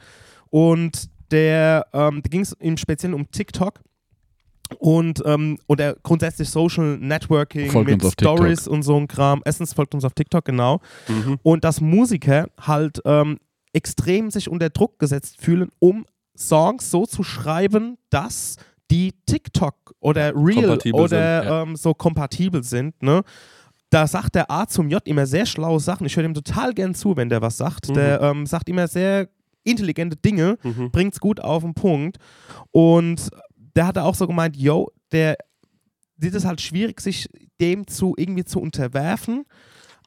[0.50, 3.80] Und der, ähm, da ging es im Speziellen um TikTok.
[4.80, 8.06] Und ähm, oder grundsätzlich Social Networking Folgt mit.
[8.06, 9.42] Stories und so ein Kram.
[9.44, 10.80] Erstens folgt uns auf TikTok, genau.
[11.10, 11.40] Mhm.
[11.44, 13.40] Und dass Musiker halt ähm,
[13.74, 16.06] extrem sich unter Druck gesetzt fühlen, um
[16.48, 18.56] Songs so zu schreiben, dass
[18.90, 21.62] die TikTok oder Real Kompatibel oder sind, ja.
[21.64, 23.02] ähm, so kompatibel sind.
[23.02, 23.22] Ne?
[23.90, 26.06] Da sagt der A zum J immer sehr schlaue Sachen.
[26.06, 27.90] Ich höre dem total gern zu, wenn der was sagt.
[27.90, 27.94] Mhm.
[27.94, 29.30] Der ähm, sagt immer sehr
[29.64, 30.92] intelligente Dinge, Mhm.
[30.92, 32.18] bringt's gut auf den Punkt.
[32.72, 33.30] Und
[33.76, 35.38] der hatte auch so gemeint, yo, der
[36.18, 37.30] sieht es halt schwierig, sich
[37.62, 39.44] dem zu irgendwie zu unterwerfen.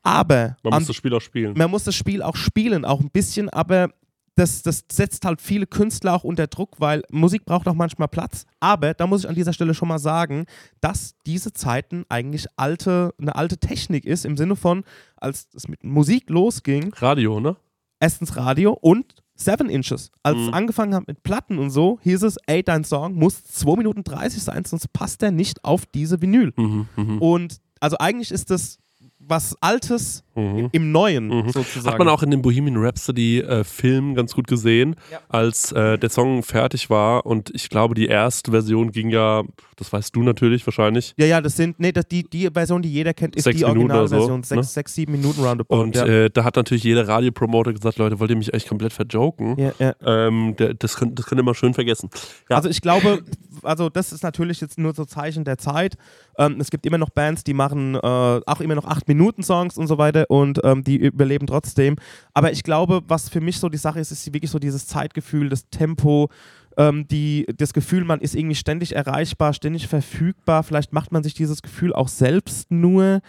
[0.03, 1.55] Aber Man an- muss das Spiel auch spielen.
[1.57, 3.89] man muss das Spiel auch spielen, auch ein bisschen, aber
[4.37, 8.47] das, das setzt halt viele Künstler auch unter Druck, weil Musik braucht auch manchmal Platz.
[8.61, 10.47] Aber da muss ich an dieser Stelle schon mal sagen,
[10.81, 14.83] dass diese Zeiten eigentlich alte, eine alte Technik ist, im Sinne von,
[15.17, 17.57] als es mit Musik losging, Radio, ne?
[18.01, 20.11] erstens Radio und Seven Inches.
[20.23, 20.55] Als es Mhm.
[20.55, 24.43] angefangen hat mit Platten und so, hieß es, ey, dein Song muss 2 Minuten 30
[24.43, 26.53] sein, sonst passt der nicht auf diese Vinyl.
[26.57, 26.89] Mhm.
[26.97, 27.19] Mhm.
[27.23, 28.79] Und also eigentlich ist das
[29.27, 30.69] was Altes Mhm.
[30.73, 31.49] im Neuen Mhm.
[31.51, 31.93] sozusagen.
[31.93, 35.21] Hat man auch in dem Bohemian Rhapsody äh, Film ganz gut gesehen, Ja.
[35.29, 39.43] als äh, der Song fertig war und ich glaube, die erste Version ging ja,
[39.77, 42.91] das weißt du natürlich wahrscheinlich, Ja, ja, das sind, nee, das, die, die Version, die
[42.93, 44.43] jeder kennt, ist Sechs die oder so, Originalversion.
[44.43, 44.63] Sechs, ne?
[44.65, 45.81] sechs, sieben Minuten roundabout.
[45.81, 46.05] und ja.
[46.05, 49.57] äh, da hat natürlich jeder Radiopromoter gesagt, Leute, wollt ihr mich eigentlich komplett verjoken?
[49.57, 49.95] ja, ja.
[50.05, 52.11] Ähm, der, das, könnt, das könnt ihr mal schön vergessen.
[52.51, 52.57] Ja.
[52.57, 53.23] Also ich glaube,
[53.63, 55.97] also das ist natürlich jetzt nur so Zeichen der Zeit.
[56.39, 59.99] Ähm, es gibt immer noch Bands, die machen äh, auch immer noch 8-Minuten-Songs und so
[59.99, 61.97] weiter und ähm, die überleben trotzdem.
[62.33, 65.49] Aber ich glaube, was für mich so die Sache ist, ist wirklich so dieses Zeitgefühl,
[65.49, 66.31] das Tempo,
[66.77, 70.63] ähm, die, das Gefühl, man ist irgendwie ständig erreichbar, ständig verfügbar.
[70.63, 73.21] Vielleicht macht man sich dieses Gefühl auch selbst nur.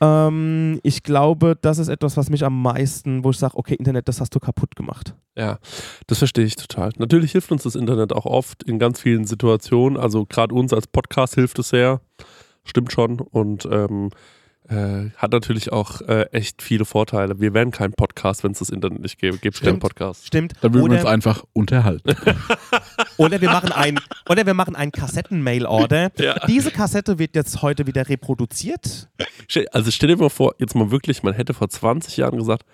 [0.00, 4.08] Ähm, ich glaube, das ist etwas, was mich am meisten, wo ich sage, okay, Internet,
[4.08, 5.14] das hast du kaputt gemacht.
[5.36, 5.58] Ja,
[6.06, 6.90] das verstehe ich total.
[6.98, 9.98] Natürlich hilft uns das Internet auch oft in ganz vielen Situationen.
[9.98, 12.00] Also gerade uns als Podcast hilft es sehr.
[12.64, 13.20] Stimmt schon.
[13.20, 14.10] Und ähm,
[14.70, 17.40] äh, hat natürlich auch äh, echt viele Vorteile.
[17.40, 19.38] Wir wären kein Podcast, wenn es das Internet nicht gäbe.
[19.38, 19.80] Gibt es keinen.
[19.80, 20.26] Podcast.
[20.26, 20.52] Stimmt.
[20.60, 22.14] Dann würden wir uns Oder- einfach unterhalten.
[23.16, 23.98] Oder wir machen ein,
[24.28, 26.10] oder wir machen ein Kassetten-Mail-Order.
[26.20, 26.34] Ja.
[26.46, 29.08] Diese Kassette wird jetzt heute wieder reproduziert.
[29.72, 32.64] Also stell dir mal vor, jetzt mal wirklich, man hätte vor 20 Jahren gesagt,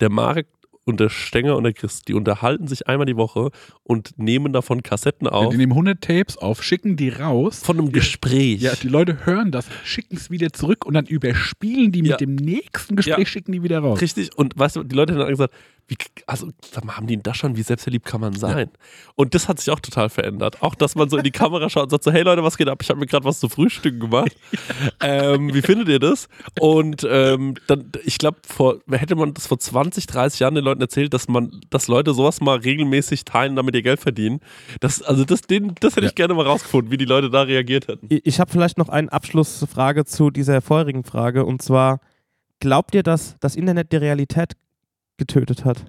[0.00, 0.46] der Marek
[0.84, 3.50] und der Stenger und der Chris, die unterhalten sich einmal die Woche
[3.82, 7.60] und nehmen davon Kassetten auf Die nehmen 100 Tapes auf, schicken die raus.
[7.62, 8.60] von einem Gespräch.
[8.62, 12.12] Ja, die Leute hören das, schicken es wieder zurück und dann überspielen die Ja.
[12.14, 13.26] mit dem nächsten Gespräch, Ja.
[13.26, 14.00] schicken die wieder raus.
[14.00, 15.54] Richtig, und weißt du, die Leute haben dann gesagt,
[15.86, 16.48] wie, also
[16.84, 18.70] mal, haben die das schon, wie selbstverliebt kann man sein?
[19.14, 20.62] Und das hat sich auch total verändert.
[20.62, 22.68] Auch, dass man so in die Kamera schaut und sagt so, hey Leute, was geht
[22.68, 22.80] ab?
[22.82, 24.36] Ich habe mir gerade was zu Frühstück gemacht.
[25.00, 26.28] ähm, wie findet ihr das?
[26.58, 28.38] Und ähm, dann, ich glaube,
[28.90, 32.40] hätte man das vor 20, 30 Jahren den Leuten erzählt, dass man, dass Leute sowas
[32.40, 34.40] mal regelmäßig teilen, damit ihr Geld verdienen.
[34.80, 37.88] Das, also das, den, das hätte ich gerne mal rausgefunden, wie die Leute da reagiert
[37.88, 38.06] hätten.
[38.08, 41.44] Ich, ich habe vielleicht noch eine Abschlussfrage zu dieser vorherigen Frage.
[41.44, 42.00] Und zwar,
[42.60, 44.54] glaubt ihr, dass das Internet die Realität
[45.20, 45.84] getötet hat?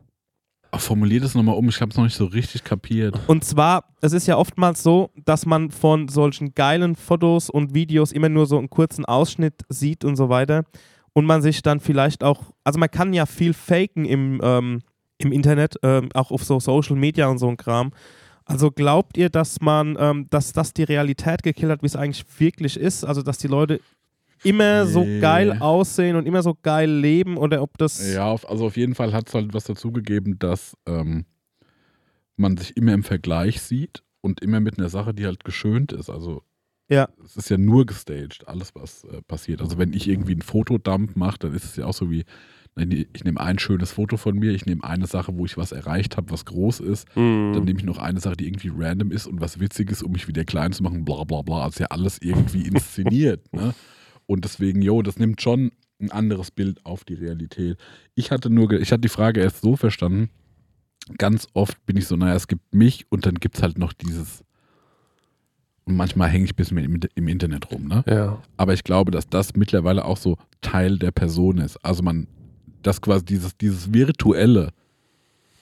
[0.73, 3.19] Ach, formulier das nochmal um, ich habe es noch nicht so richtig kapiert.
[3.27, 8.11] Und zwar, es ist ja oftmals so, dass man von solchen geilen Fotos und Videos
[8.11, 10.63] immer nur so einen kurzen Ausschnitt sieht und so weiter.
[11.13, 14.79] Und man sich dann vielleicht auch, also man kann ja viel faken im, ähm,
[15.17, 17.91] im Internet, ähm, auch auf so Social Media und so ein Kram.
[18.45, 22.25] Also glaubt ihr, dass man, ähm, dass das die Realität gekillt hat, wie es eigentlich
[22.39, 23.03] wirklich ist?
[23.03, 23.81] Also dass die Leute
[24.43, 25.19] immer so Nee.
[25.19, 28.95] geil aussehen und immer so geil leben oder ob das Ja, auf, also auf jeden
[28.95, 31.25] Fall hat es halt was dazugegeben, dass ähm,
[32.35, 36.09] man sich immer im Vergleich sieht und immer mit einer Sache, die halt geschönt ist.
[36.09, 36.43] Also
[36.89, 37.09] Ja.
[37.23, 39.61] es ist ja nur gestaged, alles was äh, passiert.
[39.61, 42.23] Also wenn ich irgendwie einen Fotodump mache, dann ist es ja auch so wie,
[42.77, 46.15] ich nehme ein schönes Foto von mir, ich nehme eine Sache, wo ich was erreicht
[46.17, 47.53] habe, was groß ist, Mhm.
[47.53, 50.27] dann nehme ich noch eine Sache, die irgendwie random ist und was Witziges, um mich
[50.27, 51.63] wieder klein zu machen, bla bla bla.
[51.63, 53.51] Also ja alles irgendwie inszeniert.
[53.53, 53.73] ne?
[54.31, 57.77] Und deswegen, jo, das nimmt schon ein anderes Bild auf die Realität.
[58.15, 60.29] Ich hatte nur, ich hatte die Frage erst so verstanden,
[61.17, 63.91] ganz oft bin ich so, naja, es gibt mich und dann gibt es halt noch
[63.93, 64.43] dieses,
[65.85, 68.03] und manchmal hänge ich ein bisschen im, im Internet rum, ne?
[68.07, 68.41] Ja.
[68.55, 71.77] Aber ich glaube, dass das mittlerweile auch so Teil der Person ist.
[71.83, 72.27] Also man,
[72.83, 74.69] dass quasi dieses, dieses Virtuelle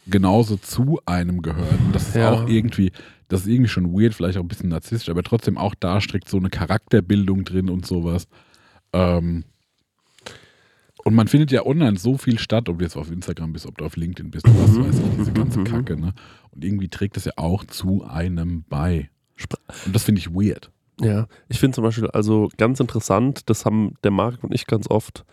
[0.07, 1.79] genauso zu einem gehört.
[1.85, 2.31] Und das ist Ja.
[2.33, 2.91] auch irgendwie,
[3.29, 6.29] das ist irgendwie schon weird, vielleicht auch ein bisschen narzisstisch, aber trotzdem auch da steckt
[6.29, 8.27] so eine Charakterbildung drin und sowas.
[8.93, 9.43] Ähm,
[11.05, 13.77] und man findet ja online so viel statt, ob du jetzt auf Instagram bist, ob
[13.77, 15.63] du auf LinkedIn bist, was weiß ich, diese ganze Mhm.
[15.63, 16.13] Kacke, ne?
[16.51, 19.09] Und irgendwie trägt das ja auch zu einem bei.
[19.85, 20.71] Und das finde ich weird.
[21.01, 24.89] Ja, ich finde zum Beispiel also ganz interessant, das haben der Marc und ich ganz
[24.89, 25.23] oft,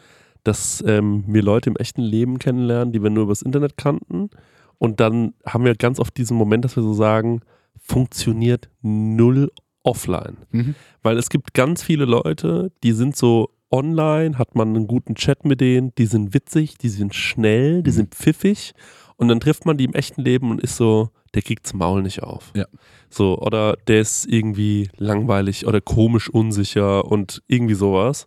[0.45, 4.31] dass ähm, wir Leute im echten Leben kennenlernen, die wir nur übers Internet kannten.
[4.79, 7.41] Und dann haben wir ganz oft diesen Moment, dass wir so sagen,
[7.77, 9.51] funktioniert null
[9.87, 10.37] offline.
[10.51, 10.75] Mhm.
[11.03, 15.45] Weil es gibt ganz viele Leute, die sind so online, hat man einen guten Chat
[15.45, 17.95] mit denen, die sind witzig, die sind schnell, die Mhm.
[17.95, 18.73] sind pfiffig
[19.17, 22.23] und dann trifft man die im echten Leben und ist so, der kriegt's Maul nicht
[22.23, 22.53] auf.
[22.55, 22.67] Ja.
[23.11, 28.27] So, oder der ist irgendwie langweilig oder komisch unsicher und irgendwie sowas.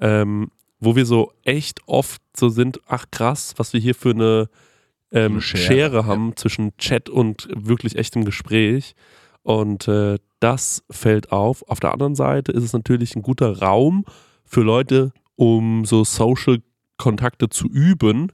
[0.00, 0.50] Ähm,
[0.80, 4.48] wo wir so echt oft so sind, ach krass, was wir hier für eine
[5.12, 8.94] ähm, Eine Schere, Schere, haben zwischen Chat und wirklich echtem Gespräch.
[9.42, 11.62] Und äh, das fällt auf.
[11.68, 14.04] Auf der anderen Seite ist es natürlich ein guter Raum
[14.44, 18.32] für Leute, um so Social-Kontakte zu üben.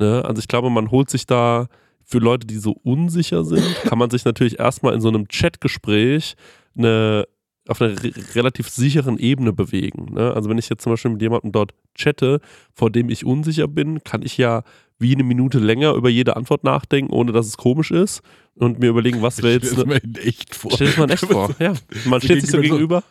[0.00, 0.24] Ne?
[0.24, 1.68] Also ich glaube, man holt sich da
[2.02, 6.34] für Leute, die so unsicher sind, kann man sich natürlich erstmal in so einem Chatgespräch
[6.76, 7.26] eine,
[7.68, 10.14] auf einer re relativ sicheren Ebene bewegen.
[10.14, 10.32] Ne?
[10.34, 12.40] Also wenn ich jetzt zum Beispiel mit jemandem dort chatte,
[12.72, 14.64] vor dem ich unsicher bin, kann ich ja
[14.98, 18.22] wie eine Minute länger über jede Antwort nachdenken, ohne dass es komisch ist
[18.54, 19.72] und mir überlegen, was wäre jetzt...
[19.76, 20.70] Das Ne, mir echt vor.
[20.72, 21.54] Stell es mal echt vor.
[21.58, 21.74] Ja.
[22.04, 23.02] Man steht sich so gegenüber.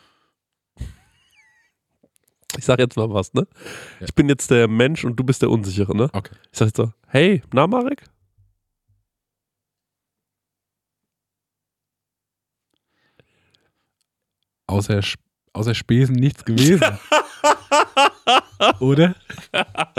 [2.56, 3.46] Ich sag jetzt mal was, ne?
[4.00, 4.06] Ja.
[4.06, 6.08] Ich bin jetzt der Mensch und du bist der Unsichere, ne?
[6.12, 6.34] Okay.
[6.52, 8.04] Ich sag jetzt so, hey, na Marek?
[14.66, 15.23] Außer, Sp-
[15.54, 16.80] außer Spesen nichts gewesen.
[18.80, 19.14] Oder?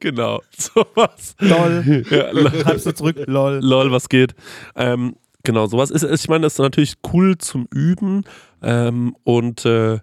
[0.00, 1.34] genau, sowas.
[1.38, 2.04] Lol.
[2.10, 2.50] Ja, lol.
[2.62, 3.16] Schreibst du zurück?
[3.26, 3.60] Lol.
[3.62, 4.34] Lol, was geht.
[4.74, 8.24] Ähm, genau, sowas ist, ist- ich meine, das ist natürlich cool zum Üben.
[8.62, 10.00] Ähm, und äh, ja,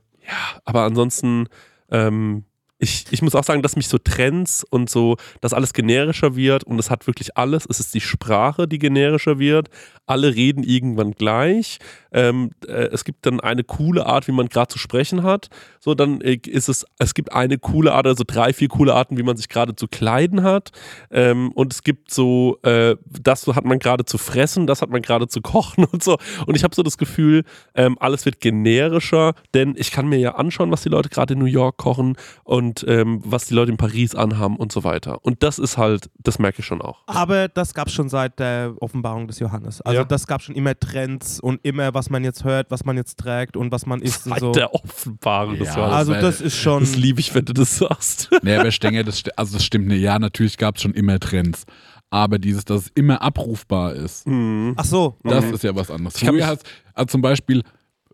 [0.65, 1.47] aber ansonsten,
[1.91, 2.45] ähm,
[2.83, 6.65] ich, ich muss auch sagen, dass mich so Trends und so, dass alles generischer wird
[6.65, 7.65] und es hat wirklich alles.
[7.67, 9.69] Es ist die Sprache, die generischer wird.
[10.05, 11.79] Alle reden irgendwann gleich.
[12.11, 15.47] Ähm, äh, es gibt dann eine coole Art, wie man gerade zu sprechen hat.
[15.79, 19.17] So, dann äh, ist es, es gibt eine coole Art, also drei, vier coole Arten,
[19.17, 20.71] wie man sich gerade zu kleiden hat.
[21.09, 25.01] Ähm, und es gibt so, äh, das hat man gerade zu fressen, das hat man
[25.01, 26.17] gerade zu kochen und so.
[26.45, 30.35] Und ich habe so das Gefühl, ähm, alles wird generischer, denn ich kann mir ja
[30.35, 33.77] anschauen, was die Leute gerade in New York kochen und ähm, was die Leute in
[33.77, 35.23] Paris anhaben und so weiter.
[35.23, 37.03] Und das ist halt, das merke ich schon auch.
[37.05, 39.81] Aber das gab es schon seit der Offenbarung des Johannes.
[39.81, 40.03] Also Ja.
[40.05, 43.55] das gab schon immer Trends und immer, was man jetzt hört, was man jetzt trägt
[43.57, 44.51] und was man isst und Seit so.
[44.53, 45.93] der Offenbarung des Ja, Jahres.
[45.95, 46.79] Also das ist schon.
[46.79, 48.29] Das liebe ich, wenn du das sagst.
[48.41, 50.01] Nee, aber ich denke, das, also das stimmt nicht.
[50.01, 51.65] Ja, natürlich gab es schon immer Trends.
[52.09, 54.73] Aber dieses, dass es immer abrufbar ist, Mhm.
[54.77, 55.17] Ach so.
[55.23, 56.21] das ist ja was anderes.
[56.21, 56.63] Ich Früher hast
[56.93, 57.63] also zum Beispiel,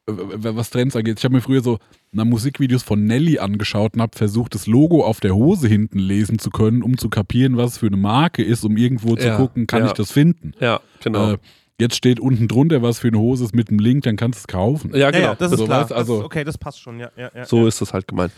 [0.08, 1.78] was Trends angeht, ich habe mir früher so
[2.12, 6.40] na, Musikvideos von Nelly angeschaut und habe versucht, das Logo auf der Hose hinten lesen
[6.40, 9.38] zu können, um zu kapieren, was es für eine Marke ist, um irgendwo zu Ja,
[9.38, 9.88] gucken, kann ja.
[9.88, 10.54] ich das finden.
[10.60, 11.34] Ja, genau.
[11.34, 11.38] Äh,
[11.80, 14.42] jetzt steht unten drunter, was für eine Hose ist mit dem Link, dann kannst du
[14.42, 14.92] es kaufen.
[14.96, 15.24] ja, genau.
[15.28, 15.84] ja, das ist so klar.
[15.84, 17.00] was, also- das, okay, das passt schon.
[17.00, 17.68] Ja, ja, ja, So ja.
[17.68, 18.32] ist das halt gemeint.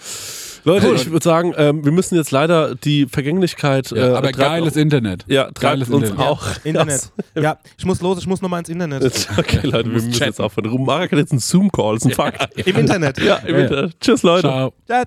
[0.64, 3.91] Leute, ich würde sagen, ähm, wir müssen jetzt leider die Vergänglichkeit.
[3.91, 5.26] Ja, äh, aber treibt geiles auch- Internet.
[5.28, 6.28] Ja, geiles uns Internet.
[6.28, 6.43] auch.
[6.64, 7.12] Internet.
[7.36, 9.03] Ja, ich muss los, ich muss nochmal ins Internet.
[9.03, 10.26] Jetzt, okay, Leute, wir müssen chatten.
[10.26, 10.84] jetzt aufhören.
[10.84, 12.59] Marek hat jetzt einen Zoom-Call, ist ein Fakt.
[12.68, 13.20] Im Internet.
[13.20, 13.62] Ja, im Ja.
[13.62, 13.99] Internet.
[13.99, 14.41] Tschüss, Leute.
[14.47, 14.74] Ciao.
[14.89, 15.03] Ja.